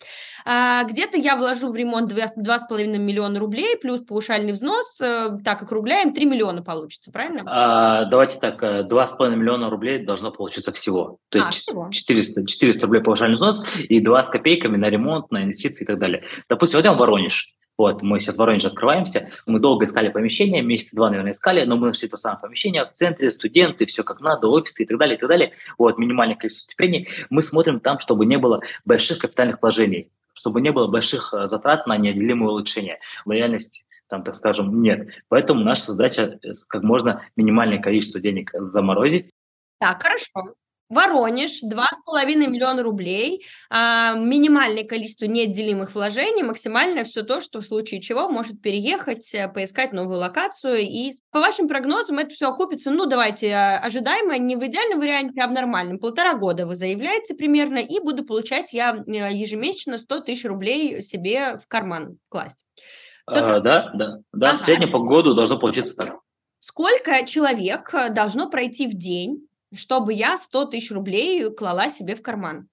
[0.45, 6.13] А, где-то я вложу в ремонт 2,5 миллиона рублей, плюс паушальный взнос, э, так округляем,
[6.13, 7.43] 3 миллиона получится, правильно?
[7.45, 11.89] А, давайте так, 2,5 э, миллиона рублей должно получиться всего, то есть а, всего.
[11.91, 15.97] 400, 400 рублей паушальный взнос и 2 с копейками на ремонт, на инвестиции и так
[15.97, 16.23] далее.
[16.49, 21.09] Допустим, возьмем Воронеж, вот, мы сейчас в Воронеже открываемся, мы долго искали помещение, месяца два,
[21.09, 24.83] наверное, искали, но мы нашли то самое помещение в центре, студенты, все как надо, офисы
[24.83, 25.53] и так далее, и так далее.
[25.77, 27.07] Вот, минимальное количество ступеней.
[27.29, 31.87] Мы смотрим там, чтобы не было больших капитальных вложений, чтобы не было больших э, затрат
[31.87, 32.99] на неотделимое улучшение.
[33.23, 35.07] В реальности там, так скажем, нет.
[35.29, 39.31] Поэтому наша задача э, как можно минимальное количество денег заморозить.
[39.79, 40.53] Так, хорошо.
[40.89, 48.01] Воронеж, 2,5 миллиона рублей, а, минимальное количество неотделимых вложений, максимальное все то, что в случае
[48.01, 50.79] чего может переехать, э, поискать новую локацию.
[50.79, 55.39] И по вашим прогнозам это все окупится, ну, давайте, а, ожидаемо, не в идеальном варианте,
[55.41, 55.99] а в нормальном.
[55.99, 61.59] Полтора года вы заявляете примерно, и буду получать я э, ежемесячно 100 тысяч рублей себе
[61.59, 62.65] в карман класть.
[63.27, 64.57] А, да, да, да, ага.
[64.57, 66.15] в среднем по году должно получиться так.
[66.59, 72.21] Сколько человек э, должно пройти в день, чтобы я 100 тысяч рублей клала себе в
[72.21, 72.67] карман.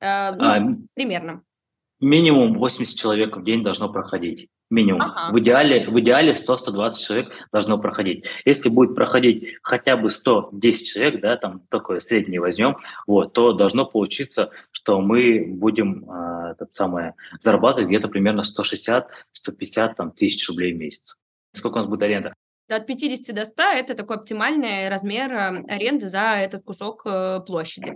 [0.00, 0.60] Э, ну, а,
[0.94, 1.42] примерно.
[2.00, 4.48] Минимум 80 человек в день должно проходить.
[4.70, 5.02] Минимум.
[5.02, 5.32] Ага.
[5.32, 8.24] В идеале, в идеале 100-120 человек должно проходить.
[8.46, 13.84] Если будет проходить хотя бы 110 человек, да, там такое среднее возьмем, вот, то должно
[13.84, 20.78] получиться, что мы будем э, этот самое, зарабатывать где-то примерно 160-150 там, тысяч рублей в
[20.78, 21.16] месяц.
[21.54, 22.34] Сколько у нас будет аренда?
[22.72, 27.94] От 50 до 100– это такой оптимальный размер э, аренды за этот кусок э, площади.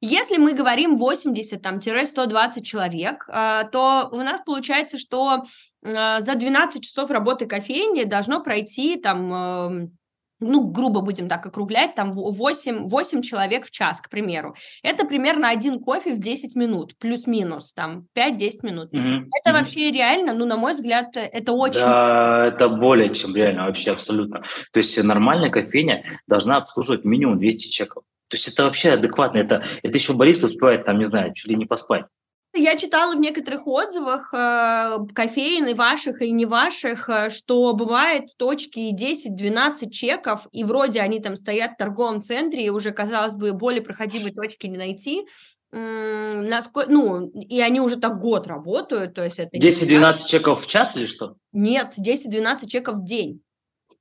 [0.00, 5.44] Если мы говорим 80-120 человек, э, то у нас получается, что
[5.82, 9.98] за 12 часов работы кофейни должно пройти там эм,
[10.44, 14.54] ну, грубо будем так округлять, там 8, 8 человек в час, к примеру.
[14.82, 18.92] Это примерно один кофе в 10 минут, плюс-минус, там 5-10 минут.
[18.92, 19.26] Mm-hmm.
[19.40, 19.52] Это mm-hmm.
[19.52, 21.80] вообще реально, ну, на мой взгляд, это очень...
[21.80, 24.42] Да, это более чем реально, вообще абсолютно.
[24.72, 28.04] То есть нормальная кофейня должна обслуживать минимум 200 чеков.
[28.28, 31.56] То есть это вообще адекватно, это, это еще бариста успевает, там, не знаю, чуть ли
[31.56, 32.06] не поспать.
[32.56, 38.30] Я читала в некоторых отзывах э, кофеин и ваших, и не ваших, э, что бывает
[38.36, 43.52] точки 10-12 чеков, и вроде они там стоят в торговом центре, и уже, казалось бы,
[43.54, 45.26] более проходимой точки не найти.
[45.72, 49.58] Насколько, ну, и они уже так год работают, то есть это...
[49.58, 51.34] 10-12 чеков в час или что?
[51.52, 53.42] Нет, 10-12 чеков в день.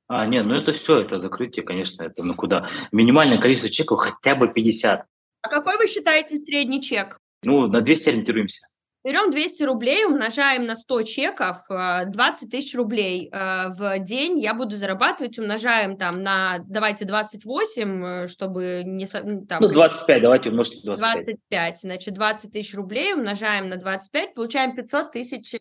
[0.07, 2.69] А, нет, ну это все, это закрытие, конечно, это ну куда.
[2.91, 5.05] Минимальное количество чеков хотя бы 50.
[5.41, 7.19] А какой вы считаете средний чек?
[7.43, 8.67] Ну, на 200 ориентируемся.
[9.03, 14.53] Берем 200 рублей, умножаем на 100 чеков, 20 э, тысяч рублей э, в день я
[14.53, 19.05] буду зарабатывать, умножаем там на, давайте, 28, э, чтобы не...
[19.05, 21.25] Там, ну, 25, давайте умножьте 25.
[21.25, 25.55] 25, значит, 20 тысяч рублей умножаем на 25, получаем 500 тысяч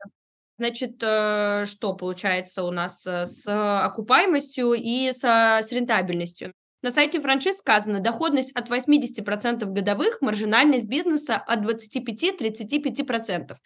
[0.58, 6.52] Значит, что получается у нас с окупаемостью и с, с рентабельностью?
[6.82, 13.56] На сайте франшиз сказано, доходность от 80% годовых, маржинальность бизнеса от 25-35%.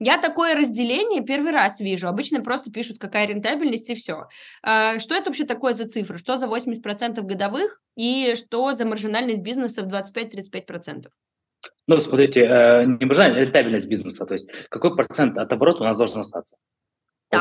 [0.00, 2.08] Я такое разделение первый раз вижу.
[2.08, 4.26] Обычно просто пишут, какая рентабельность и все.
[4.62, 6.18] А, что это вообще такое за цифры?
[6.18, 11.06] Что за 80% годовых и что за маржинальность бизнеса в 25-35%?
[11.86, 14.26] Ну, смотрите, э, не маржинальность, а рентабельность бизнеса.
[14.26, 16.56] То есть какой процент от оборота у нас должен остаться?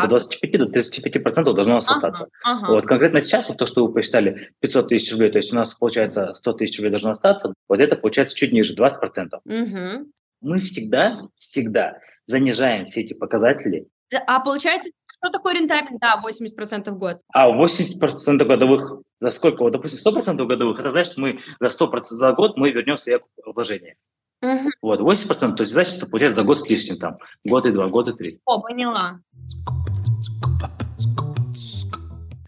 [0.02, 2.28] От 25 до 35 процентов должно остаться.
[2.44, 2.74] Ага, ага.
[2.74, 5.74] Вот конкретно сейчас, вот то, что вы посчитали, 500 тысяч рублей, то есть у нас
[5.74, 9.42] получается 100 тысяч рублей должно остаться, вот это получается чуть ниже, 20 процентов.
[9.46, 10.08] Угу.
[10.42, 13.88] Мы всегда, всегда занижаем все эти показатели.
[14.28, 16.02] А получается, что такое рентабельность?
[16.02, 17.22] Да, 80% в год.
[17.34, 19.64] А 80% годовых, за сколько?
[19.64, 23.96] Вот, допустим, 100% годовых, это значит, мы за 100% за год мы вернем свои вложения.
[24.44, 24.72] Угу.
[24.82, 27.88] Вот, 80%, то есть значит, это получается за год с лишним, там, год и два,
[27.88, 28.42] год и три.
[28.46, 29.20] О, поняла.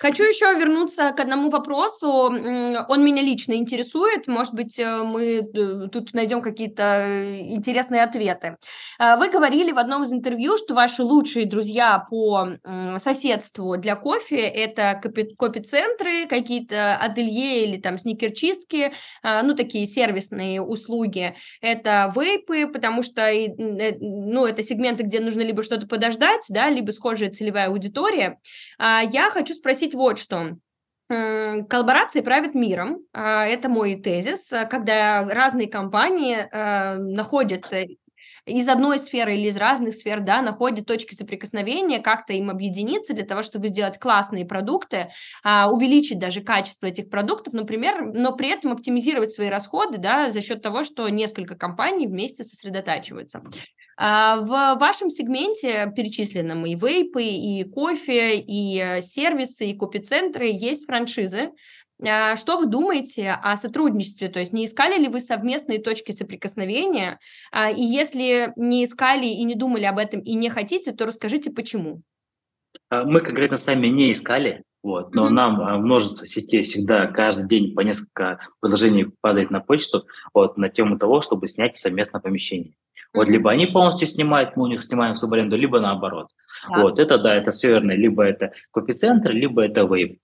[0.06, 2.08] Хочу еще вернуться к одному вопросу.
[2.08, 4.28] Он меня лично интересует.
[4.28, 8.58] Может быть, э, мы э, тут найдем какие-то э, интересные ответы.
[9.00, 12.50] Вы говорили в одном из интервью, что ваши лучшие друзья по
[12.98, 15.02] соседству для кофе– это
[15.38, 21.36] кофе-центры, какие-то ателье или там сникерчистки, ну, такие сервисные услуги.
[21.62, 23.28] Это вейпы, потому что,
[24.00, 28.40] ну, это сегменты, где нужно либо что-то подождать, да, либо схожая целевая аудитория.
[28.78, 30.58] А я хочу спросить вот что.
[31.08, 33.00] Коллаборации правят миром.
[33.14, 37.98] А, это мой тезис, когда разные компании э, находят э,
[38.46, 43.26] из одной сферы или из разных сфер, да, находят точки соприкосновения, как-то им объединиться для
[43.26, 45.10] того, чтобы сделать классные продукты,
[45.44, 50.42] а, увеличить даже качество этих продуктов, например, но при этом оптимизировать свои расходы, да, за
[50.42, 53.42] счет того, что несколько компаний вместе сосредотачиваются.
[53.98, 60.86] А, в вашем сегменте перечисленном и вейпы, и кофе, и э, сервисы, и копицентры есть
[60.86, 61.52] франшизы.
[62.04, 64.28] А, что вы думаете о сотрудничестве?
[64.30, 67.20] То есть не искали ли вы совместные точки соприкосновения?
[67.52, 71.52] А, и если не искали и не думали об этом и не хотите, то расскажите,
[71.52, 72.02] почему.
[72.92, 75.32] Мы конкретно сами не искали, вот, но mm-hmm.
[75.32, 81.00] нам множество сетей всегда каждый день по несколько предложений падает на почту вот, на тему
[81.00, 82.74] того, чтобы снять совместное помещение.
[83.14, 86.28] Вот либо они полностью снимают, мы у них снимаем в субаренду, либо наоборот.
[86.70, 86.82] Да.
[86.82, 87.94] Вот это да, это все верно.
[87.94, 90.20] Либо это копицентр, либо это вейп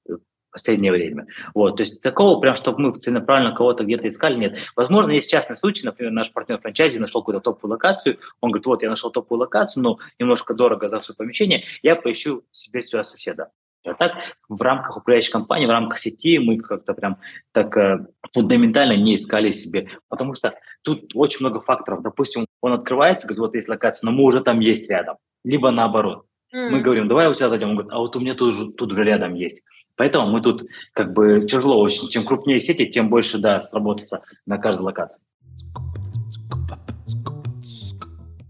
[0.52, 1.28] последнее время.
[1.54, 4.58] Вот, то есть такого прям, чтобы мы целенаправленно кого-то где-то искали, нет.
[4.76, 8.84] Возможно, есть частный случай, например, наш партнер франчайзи нашел какую-то топовую локацию, он говорит, вот,
[8.84, 13.50] я нашел топовую локацию, но немножко дорого за все помещение, я поищу себе сюда соседа.
[13.84, 14.14] А так
[14.48, 17.18] в рамках управляющей компании, в рамках сети мы как-то прям
[17.52, 22.04] так э, фундаментально не искали себе, потому что тут очень много факторов.
[22.04, 25.18] Допустим, он открывается, говорит, вот есть локация, но мы уже там есть рядом.
[25.44, 26.28] Либо наоборот.
[26.54, 26.70] Mm.
[26.70, 27.70] Мы говорим, давай у тебя зайдем.
[27.70, 29.64] Он говорит, а вот у меня тут, тут уже рядом есть.
[29.96, 32.10] Поэтому мы тут как бы тяжело очень.
[32.10, 35.24] Чем крупнее сети, тем больше, да, сработаться на каждой локации.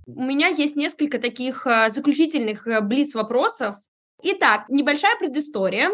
[0.08, 3.78] У меня есть несколько таких э, заключительных э, блиц-вопросов.
[4.24, 5.90] Итак, небольшая предыстория.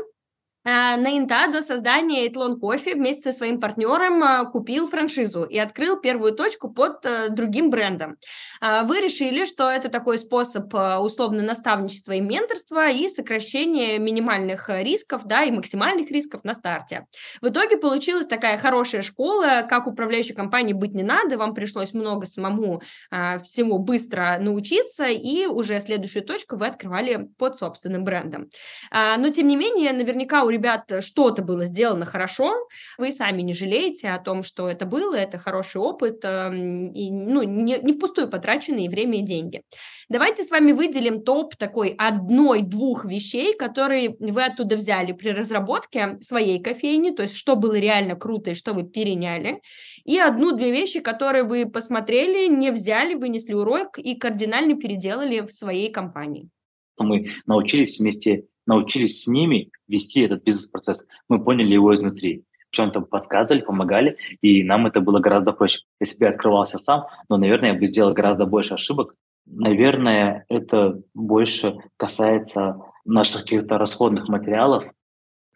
[0.67, 5.57] Э, на Инта до создания Этлон Кофе вместе со своим партнером э, купил франшизу и
[5.57, 8.17] открыл первую точку под э, другим брендом.
[8.59, 15.43] Вы решили, что это такой способ условно наставничества и менторства и сокращения минимальных рисков, да,
[15.43, 17.05] и максимальных рисков на старте.
[17.41, 22.25] В итоге получилась такая хорошая школа, как управляющей компании быть не надо, вам пришлось много
[22.25, 22.81] самому
[23.45, 28.49] всему быстро научиться, и уже следующую точку вы открывали под собственным брендом.
[28.91, 32.53] Но, тем не менее, наверняка у ребят что-то было сделано хорошо,
[32.97, 37.43] вы сами не жалеете о том, что это было, это хороший опыт, эм, и, ну,
[37.43, 39.61] не, не впустую потраченные время и деньги.
[40.09, 46.61] Давайте с вами выделим топ такой одной-двух вещей, которые вы оттуда взяли при разработке своей
[46.61, 49.61] кофейни, то есть что было реально круто и что вы переняли,
[50.05, 55.91] и одну-две вещи, которые вы посмотрели, не взяли, вынесли урок и кардинально переделали в своей
[55.91, 56.49] компании.
[56.99, 61.05] Мы научились вместе научились с ними вести этот бизнес-процесс.
[61.29, 62.43] Мы поняли его изнутри.
[62.71, 65.85] Чем-то подсказывали, помогали, и нам это было гораздо проще.
[65.99, 69.15] Если бы я открывался сам, но, наверное, я бы сделал гораздо больше ошибок.
[69.45, 74.83] Наверное, это больше касается наших каких-то расходных материалов,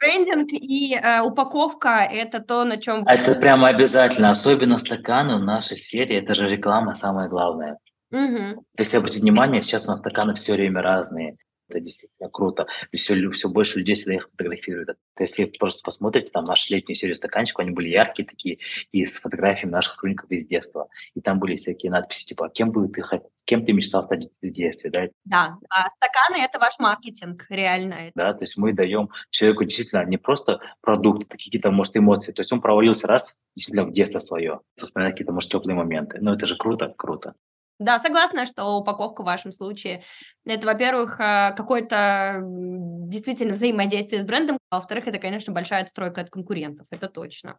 [0.02, 3.04] брендинг и э, упаковка– это то, на чем…
[3.06, 7.78] Это прямо обязательно, особенно стаканы в нашей сфере, это же реклама самое главное.
[8.12, 8.66] Угу.
[8.78, 11.38] Если обратить внимание, сейчас у нас стаканы все время разные.
[11.72, 12.68] Это действительно круто.
[12.92, 14.98] И все, все больше людей всегда их фотографируют.
[15.20, 18.60] Если просто посмотрите, там наши летнюю серию стаканчиков, они были яркие такие,
[18.92, 20.90] и с фотографиями наших сотрудников из детства.
[21.16, 23.04] И там были всякие надписи, типа, кем бы ты
[23.46, 25.08] кем ты мечтал стать в детстве, да?
[25.26, 28.12] Да, а стаканы– это ваш маркетинг, реально.
[28.16, 32.54] Да, то есть мы даем человеку действительно не просто продукты, какие-то, может, эмоции, то есть
[32.54, 36.20] он провалился раз действительно в детство свое, вспоминать какие-то, может, теплые моменты.
[36.22, 37.34] Но это же круто, круто.
[37.82, 40.04] Да, согласна, что упаковка в вашем случае
[40.46, 46.30] это, во-первых, а, какое-то действительно взаимодействие с брендом, а во-вторых, это, конечно, большая отстройка от
[46.30, 47.58] конкурентов, это точно.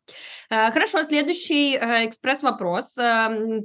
[0.49, 2.95] А, хорошо, следующий а, экспресс-вопрос.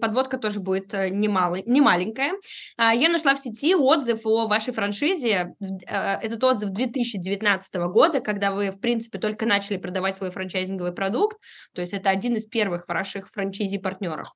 [0.01, 2.33] Подводка тоже будет э, немало, не маленькая.
[2.79, 5.53] Я нашла в сети отзыв о вашей франшизе.
[5.59, 11.37] Этот отзыв 2019 года, когда вы, в принципе, только начали продавать свой франчайзинговый продукт,
[11.75, 14.33] то есть это один из первых ваших франчайзи-партнеров.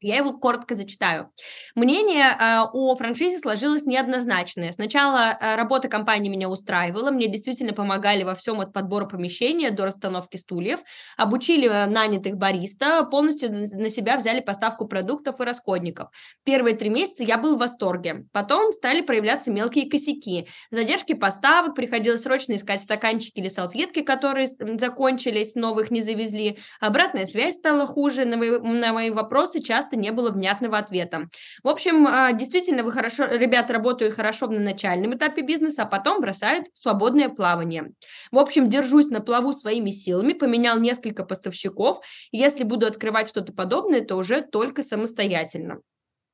[0.00, 1.32] Я его коротко зачитаю.
[1.74, 4.72] Мнение э, о франшизе сложилось неоднозначное.
[4.72, 9.86] Сначала э, работа компании меня устраивала, мне действительно помогали во всем от подбора помещения до
[9.86, 10.78] расстановки стульев,
[11.16, 16.10] обучили э, нанятых бариста, полностью на себя взяли поставку продуктов и расходников.
[16.44, 18.26] Первые три месяца я был в восторге.
[18.32, 20.46] Потом стали проявляться мелкие косяки.
[20.70, 26.58] Задержки поставок, приходилось срочно искать стаканчики или салфетки, которые закончились, новых не завезли.
[26.78, 31.28] Обратная связь стала хуже, на на мои вопросы часто часто не было внятного ответа.
[31.62, 36.20] В общем, а, действительно, вы хорошо, ребята работают хорошо на начальном этапе бизнеса, а потом
[36.20, 37.92] бросают в свободное плавание.
[38.30, 42.00] В общем, держусь на плаву своими силами, поменял несколько поставщиков.
[42.32, 45.78] Если буду открывать что-то подобное, то уже только самостоятельно.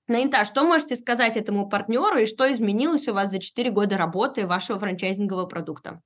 [0.08, 4.46] Наита, что можете сказать этому партнеру и что изменилось у вас за 4 года работы
[4.46, 6.00] вашего франчайзингового продукта?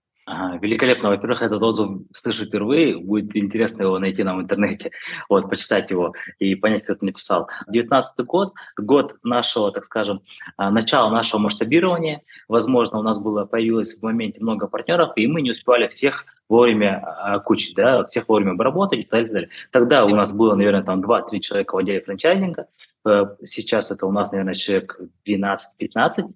[0.60, 1.08] Великолепно.
[1.08, 2.98] Во-первых, этот отзыв слышу впервые.
[2.98, 4.90] Будет интересно его найти нам в интернете,
[5.28, 7.48] вот, почитать его и понять, кто это написал.
[7.68, 10.20] 19 год, год нашего, так скажем,
[10.56, 12.22] а, начала нашего масштабирования.
[12.46, 16.98] Возможно, у нас было, появилось в моменте много партнеров, и мы не успевали всех вовремя
[16.98, 19.48] окучить, да, всех вовремя обработать и так далее.
[19.70, 22.66] Тогда у нас было, наверное, там 2-3 человека в отделе франчайзинга.
[23.06, 26.28] Э, сейчас это у нас, наверное, человек 12-15.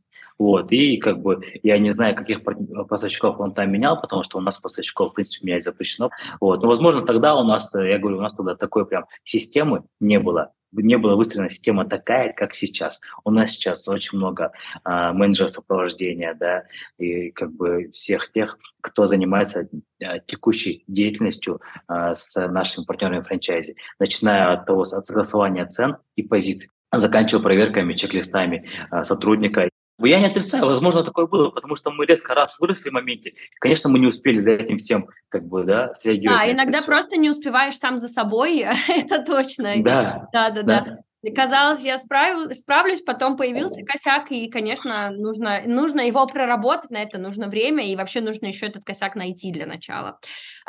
[0.42, 4.40] Вот, и как бы я не знаю, каких поставщиков он там менял, потому что у
[4.40, 6.10] нас поставщиков, в принципе, менять запрещено.
[6.40, 10.18] Вот, но, возможно, тогда у нас, я говорю, у нас тогда такой прям системы не
[10.18, 13.02] было не была выстроена система такая, как сейчас.
[13.24, 14.52] У нас сейчас очень много
[14.84, 16.64] а, менеджеров сопровождения, да,
[16.96, 19.68] и как бы всех тех, кто занимается
[20.02, 26.22] а, текущей деятельностью а, с нашими партнерами франчайзи, начиная от того, от согласования цен и
[26.22, 28.66] позиций, заканчивая проверками, чек-листами
[29.02, 29.68] сотрудника
[30.08, 33.34] я не отрицаю, возможно, такое было, потому что мы резко раз выросли в моменте.
[33.60, 36.40] Конечно, мы не успели за этим всем как бы, да, среагировать.
[36.40, 39.74] Да, иногда просто не успеваешь сам за собой, это точно.
[39.78, 40.28] Да.
[40.32, 40.80] Да, да, да.
[40.80, 40.98] да
[41.30, 47.18] казалось, я справлюсь, справлюсь, потом появился косяк, и, конечно, нужно, нужно его проработать, на это
[47.18, 50.18] нужно время, и вообще нужно еще этот косяк найти для начала.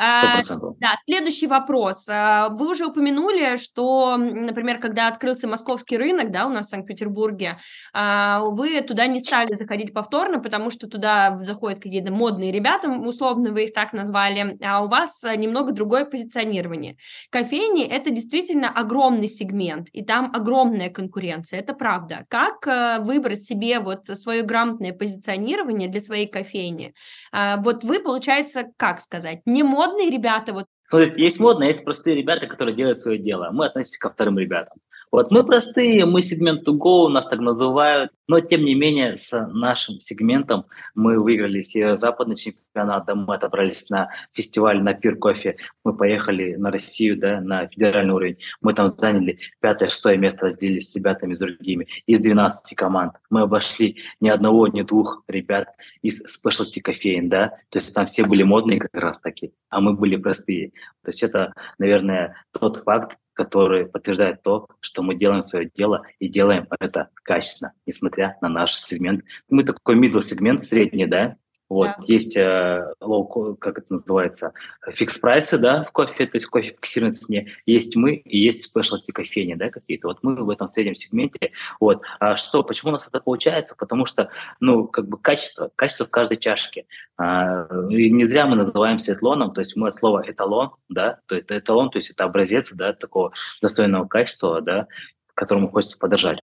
[0.00, 0.42] А,
[0.78, 2.06] да, следующий вопрос.
[2.08, 7.58] А, вы уже упомянули, что, например, когда открылся московский рынок, да, у нас в Санкт-Петербурге,
[7.92, 13.50] а, вы туда не стали заходить повторно, потому что туда заходят какие-то модные ребята, условно
[13.52, 16.96] вы их так назвали, а у вас немного другое позиционирование.
[17.30, 22.26] Кофейни– это действительно огромный сегмент, и там огромная конкуренция, это правда.
[22.28, 26.94] Как э, выбрать себе вот свое грамотное позиционирование для своей кофейни?
[27.32, 32.14] А, вот вы, получается, как сказать, не модные ребята, вот Смотрите, есть модные, есть простые
[32.14, 33.48] ребята, которые делают свое дело.
[33.52, 34.76] Мы относимся ко вторым ребятам.
[35.10, 39.32] Вот мы простые, мы сегмент to go, нас так называют, но тем не менее с
[39.52, 45.96] нашим сегментом мы выиграли северо-западный чемпионат, да, мы отобрались на фестиваль на пир кофе, мы
[45.96, 51.34] поехали на Россию, да, на федеральный уровень, мы там заняли пятое-шестое место, разделились с ребятами,
[51.34, 53.14] с другими, из 12 команд.
[53.30, 55.68] Мы обошли ни одного, ни двух ребят
[56.02, 59.94] из specialty кофеин, да, то есть там все были модные как раз таки, а мы
[59.94, 60.70] были простые.
[61.02, 66.28] То есть это, наверное, тот факт, который подтверждает то, что мы делаем свое дело и
[66.28, 69.22] делаем это качественно, несмотря на наш сегмент.
[69.48, 71.36] Мы такой middle сегмент, средний, да,
[71.70, 72.02] вот, yeah.
[72.06, 74.52] есть э, low, как это называется,
[74.92, 77.52] фикс прайсы, да, в кофе, то есть кофе фиксированной цене.
[77.64, 80.08] Есть мы и есть спешлти кофейни, да, какие-то.
[80.08, 81.52] Вот мы в этом среднем сегменте.
[81.80, 82.02] Вот.
[82.20, 83.74] А что, почему у нас это получается?
[83.78, 84.28] Потому что,
[84.60, 86.84] ну, как бы качество, качество в каждой чашке.
[87.16, 91.34] А, и не зря мы называемся эталоном, то есть мы от слова эталон, да, то
[91.34, 94.86] это эталон, то есть это образец, да, такого достойного качества, да,
[95.34, 96.40] которому хочется подражать.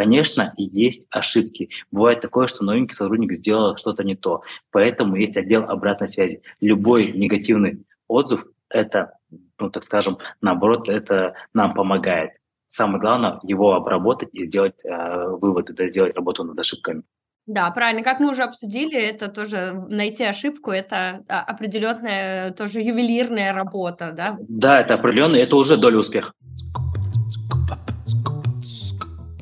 [0.00, 1.68] Конечно, есть ошибки.
[1.90, 4.42] Бывает такое, что новенький сотрудник сделал что-то не то.
[4.70, 6.40] Поэтому есть отдел обратной связи.
[6.62, 9.18] Любой негативный отзыв– это,
[9.58, 12.30] ну, так скажем, наоборот, это нам помогает.
[12.64, 17.02] самое главное его обработать и сделать э, выводы, да, сделать работу над ошибками.
[17.44, 18.02] Да, правильно.
[18.02, 24.38] Как мы уже обсудили, это тоже найти ошибку, это а, определенная тоже ювелирная работа, да?
[24.48, 26.32] Да, это определенно, это уже доля успеха.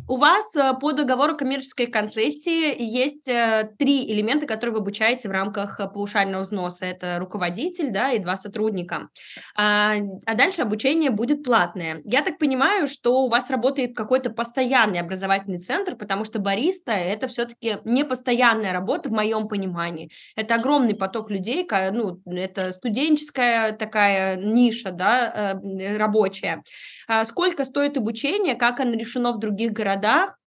[0.09, 5.33] У вас э, по договору коммерческой концессии есть э, три элемента, которые вы обучаете в
[5.33, 6.87] рамках э, паушального взноса.
[6.87, 9.11] Это руководитель да, и два сотрудника.
[9.55, 12.01] А, а дальше обучение будет платное.
[12.07, 17.29] Я так понимаю, что у вас работает какой-то постоянный образовательный центр, потому что бариста– это
[17.29, 20.11] все-таки не постоянная работа в моем понимании.
[20.37, 25.61] Это огромный поток людей, ну, это студенческая такая ниша да,
[25.99, 26.63] рабочая.
[27.07, 29.98] А сколько стоит обучение, как оно решено в других городах?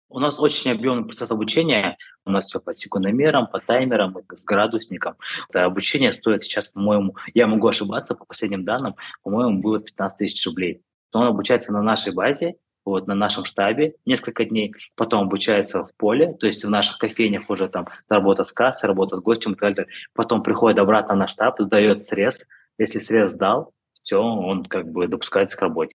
[0.09, 1.97] У нас очень объемный процесс обучения.
[2.25, 5.15] У нас все по секундомерам, по таймерам, с градусником.
[5.49, 10.45] Это обучение стоит сейчас, по-моему, я могу ошибаться, по последним данным, по-моему, было 15 тысяч
[10.45, 10.81] рублей.
[11.13, 16.33] Он обучается на нашей базе, вот, на нашем штабе несколько дней, потом обучается в поле,
[16.33, 19.75] то есть в наших кофейнях уже там работа с кассой, работа с гостем и так
[19.75, 19.91] далее.
[20.13, 22.45] Потом приходит обратно на штаб, сдает срез.
[22.77, 25.93] Если срез сдал, все, он как бы допускается к работе.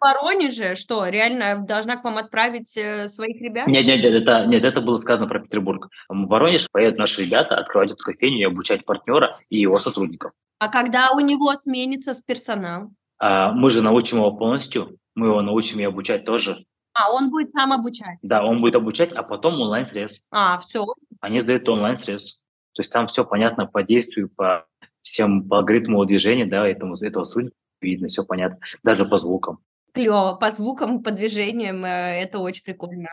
[0.00, 3.66] Воронеже что, реально должна к вам отправить э, своих ребят?
[3.66, 5.88] Нет, нет, нет, это, нет, это было сказано про Петербург.
[6.08, 10.32] В Воронеж поедут наши ребята открывать эту кофейню и обучать партнера и его сотрудников.
[10.58, 12.90] А когда у него сменится с персонал?
[13.18, 16.64] А, мы же научим его полностью, мы его научим и обучать тоже.
[16.94, 18.18] А, он будет сам обучать?
[18.22, 20.26] Да, он будет обучать, а потом онлайн-срез.
[20.30, 20.84] А, все.
[21.20, 22.42] Они сдают онлайн-срез.
[22.74, 24.66] То есть там все понятно по действию, по
[25.02, 29.58] всем по алгоритму движения, да, этому, этого судьи видно, все понятно, даже по звукам
[29.92, 31.88] клево, по звукам, по движениям, э,
[32.22, 33.08] это очень прикольно.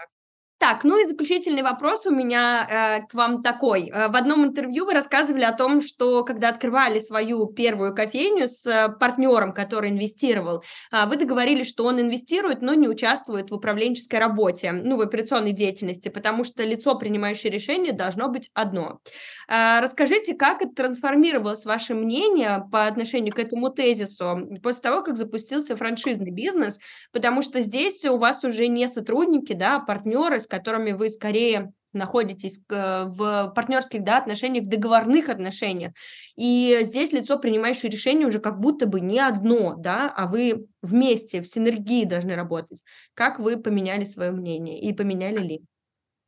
[0.58, 3.90] Так, ну и заключительный вопрос у меня э, к вам такой.
[3.90, 8.66] Э, в одном интервью вы рассказывали о том, что когда открывали свою первую кофейню с
[8.66, 14.20] э, партнером, который инвестировал, э, вы договорились, что он инвестирует, но не участвует в управленческой
[14.20, 19.02] работе, ну, в операционной деятельности, потому что лицо, принимающее решение, должно быть одно.
[19.50, 25.18] Э, расскажите, как это трансформировалось ваше мнение по отношению к этому тезису после того, как
[25.18, 26.80] запустился франшизный бизнес,
[27.12, 31.74] потому что здесь у вас уже не сотрудники, да, а партнеры, с которыми вы скорее
[31.96, 35.94] находитесь э, в партнерских да, отношениях, договорных отношениях.
[36.36, 41.42] И здесь лицо, принимающее решение, уже как будто бы не одно, да, а вы вместе,
[41.42, 42.84] в синергии должны работать.
[43.14, 45.62] Как вы поменяли свое мнение и поменяли ли?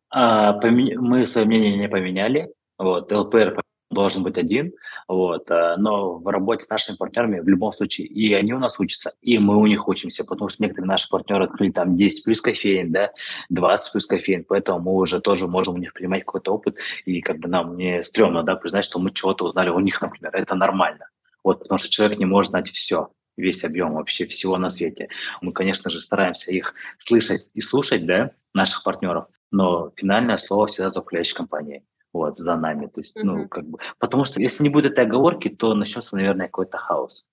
[0.10, 1.00] А, поменя...
[1.00, 2.50] Мы свое мнение не поменяли.
[2.78, 4.74] Вот, ЛПР должен быть один,
[5.08, 8.80] вот, э, но в работе с нашими партнерами в любом случае и они у нас
[8.80, 12.42] учатся, и мы у них учимся, потому что некоторые наши партнеры открыли там 10 плюс
[12.42, 13.12] кофеин, да,
[13.50, 17.40] 20 плюс кофеин, поэтому мы уже тоже можем у них принимать какой-то опыт, и как
[17.40, 21.08] бы нам не стрёмно, да, признать, что мы чего-то узнали у них, например, это нормально,
[21.44, 25.10] вот, потому что человек не может знать все, весь объем вообще всего на свете.
[25.42, 30.90] Мы, конечно же, стараемся их слышать и слушать, да, наших партнеров, но финальное слово всегда
[30.90, 31.84] за управляющей компанией
[32.18, 32.88] вот, за нами.
[32.88, 33.24] То есть, uh-huh.
[33.24, 37.26] ну, как бы, потому что если не будет этой оговорки, то начнется, наверное, какой-то хаос.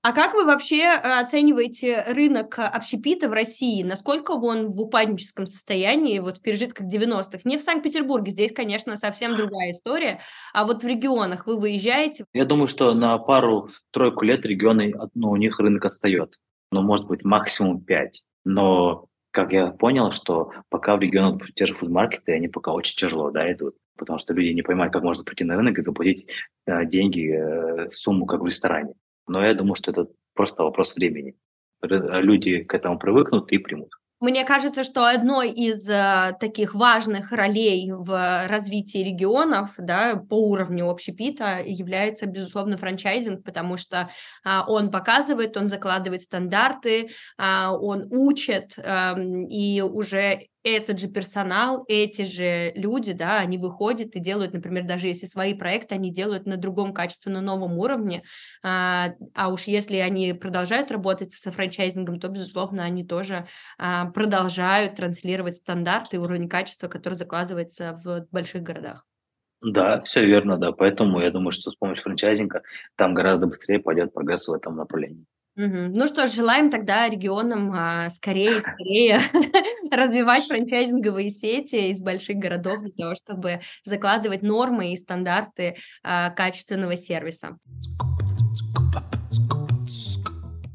[0.00, 3.82] А как вы вообще э, оцениваете рынок общепита в России?
[3.82, 7.40] Насколько он в упадническом состоянии, вот в пережитках 90-х?
[7.44, 10.20] Не в Санкт-Петербурге, здесь, конечно, совсем другая история,
[10.54, 12.26] а вот в регионах вы выезжаете?
[12.32, 16.38] Я думаю, что на пару-тройку лет регионы, ну, у них рынок отстает.
[16.70, 18.22] Ну, может быть, максимум пять.
[18.44, 19.08] Но
[19.38, 23.52] как я понял, что пока в регионах те же фудмаркеты, они пока очень тяжело да,
[23.52, 26.26] идут, потому что люди не понимают, как можно прийти на рынок и заплатить
[26.66, 28.94] э, деньги, э, сумму, как в ресторане.
[29.28, 31.36] Но я думаю, что это просто вопрос времени.
[31.82, 33.92] Люди к этому привыкнут и примут.
[34.20, 40.90] Мне кажется, что одной из э, таких важных ролей в развитии регионов да, по уровню
[40.90, 44.10] общепита является, безусловно, франчайзинг, потому что
[44.44, 49.14] э, он показывает, он закладывает стандарты, э, он учит, э,
[49.50, 55.08] и уже этот же персонал, эти же люди, да, они выходят и делают, например, даже
[55.08, 58.22] если свои проекты они делают на другом качественно новом уровне,
[58.62, 63.46] а, а уж если они продолжают работать со франчайзингом, то, безусловно, они тоже
[63.78, 69.04] а, продолжают транслировать стандарты и уровень качества, который закладывается в больших городах.
[69.60, 70.72] Да, все верно, да.
[70.72, 72.62] Поэтому я думаю, что с помощью франчайзинга
[72.94, 75.26] там гораздо быстрее пойдет прогресс в этом направлении.
[75.60, 79.20] Ну что ж, желаем тогда регионам а, скорее скорее
[79.90, 86.96] развивать франчайзинговые сети из больших городов для того, чтобы закладывать нормы и стандарты а, качественного
[86.96, 87.56] сервиса.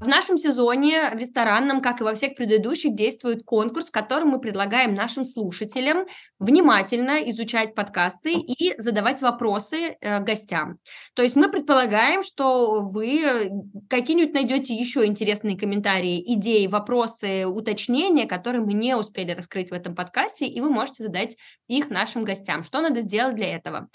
[0.04, 4.94] В нашем сезоне ресторанном, как и во всех предыдущих, действует конкурс, в котором мы предлагаем
[4.94, 6.08] нашим слушателям
[6.40, 10.80] внимательно изучать подкасты и задавать вопросы э, гостям.
[11.14, 13.50] То есть мы предполагаем, что вы
[13.90, 19.96] какие-нибудь найдете еще интересные комментарии, идеи, вопросы, уточнения, которые мы не успели раскрыть в этом
[19.96, 21.38] подкасте, и вы можете задать
[21.68, 22.66] их нашим гостям.
[22.66, 23.88] Что надо сделать для этого?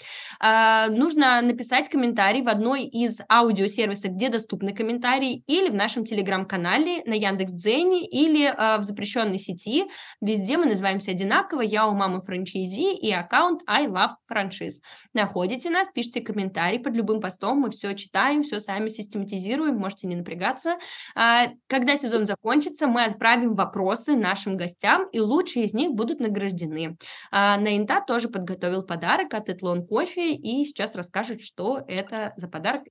[0.43, 6.05] Э, нужно написать комментарий в одной из аудиосервисов, где доступны комментарии, или в нашем нашем
[6.05, 9.85] телеграм-канале, на Яндекс.Дзене или э, в запрещенной сети.
[10.21, 11.61] Везде мы называемся одинаково.
[11.61, 14.81] Я у мамы франчайзи и аккаунт I Love Franchise.
[15.13, 17.59] Находите нас, пишите комментарий под любым постом.
[17.59, 19.77] Мы все читаем, все сами систематизируем.
[19.77, 20.77] Можете не напрягаться.
[21.15, 26.97] А, когда сезон закончится, мы отправим вопросы нашим гостям, и лучшие из них будут награждены.
[27.31, 32.83] А, Наинта тоже подготовил подарок от Этлон Кофе и сейчас расскажет, что это за подарок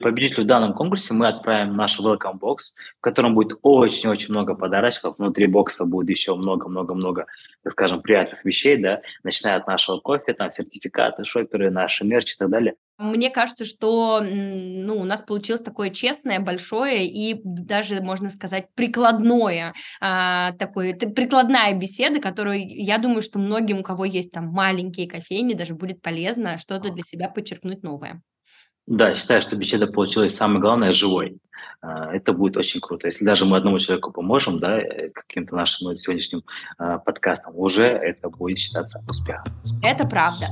[0.00, 5.14] победителю в данном конкурсе мы отправим наш welcome box, в котором будет очень-очень много подарочков.
[5.18, 7.26] Внутри бокса будет еще много-много-много,
[7.62, 12.36] так скажем, приятных вещей, да, начиная от нашего кофе, там, сертификаты, шоперы, наши мерч и
[12.38, 12.74] так далее.
[12.98, 19.74] Мне кажется, что ну, у нас получилось такое честное, большое и даже, можно сказать, прикладное,
[20.02, 25.54] а, такое, прикладная беседа, которую, я думаю, что многим, у кого есть там маленькие кофейни,
[25.54, 28.22] даже будет полезно что-то для себя подчеркнуть новое.
[28.90, 31.38] Да, считаю, что беседа получилась, самое главное, живой.
[31.80, 33.06] А, это будет очень круто.
[33.06, 36.42] Если даже мы одному человеку поможем, да, э, каким-то нашим сегодняшним
[36.76, 39.52] а, подкастом, уже это будет считаться успехом.
[39.80, 40.46] Это правда.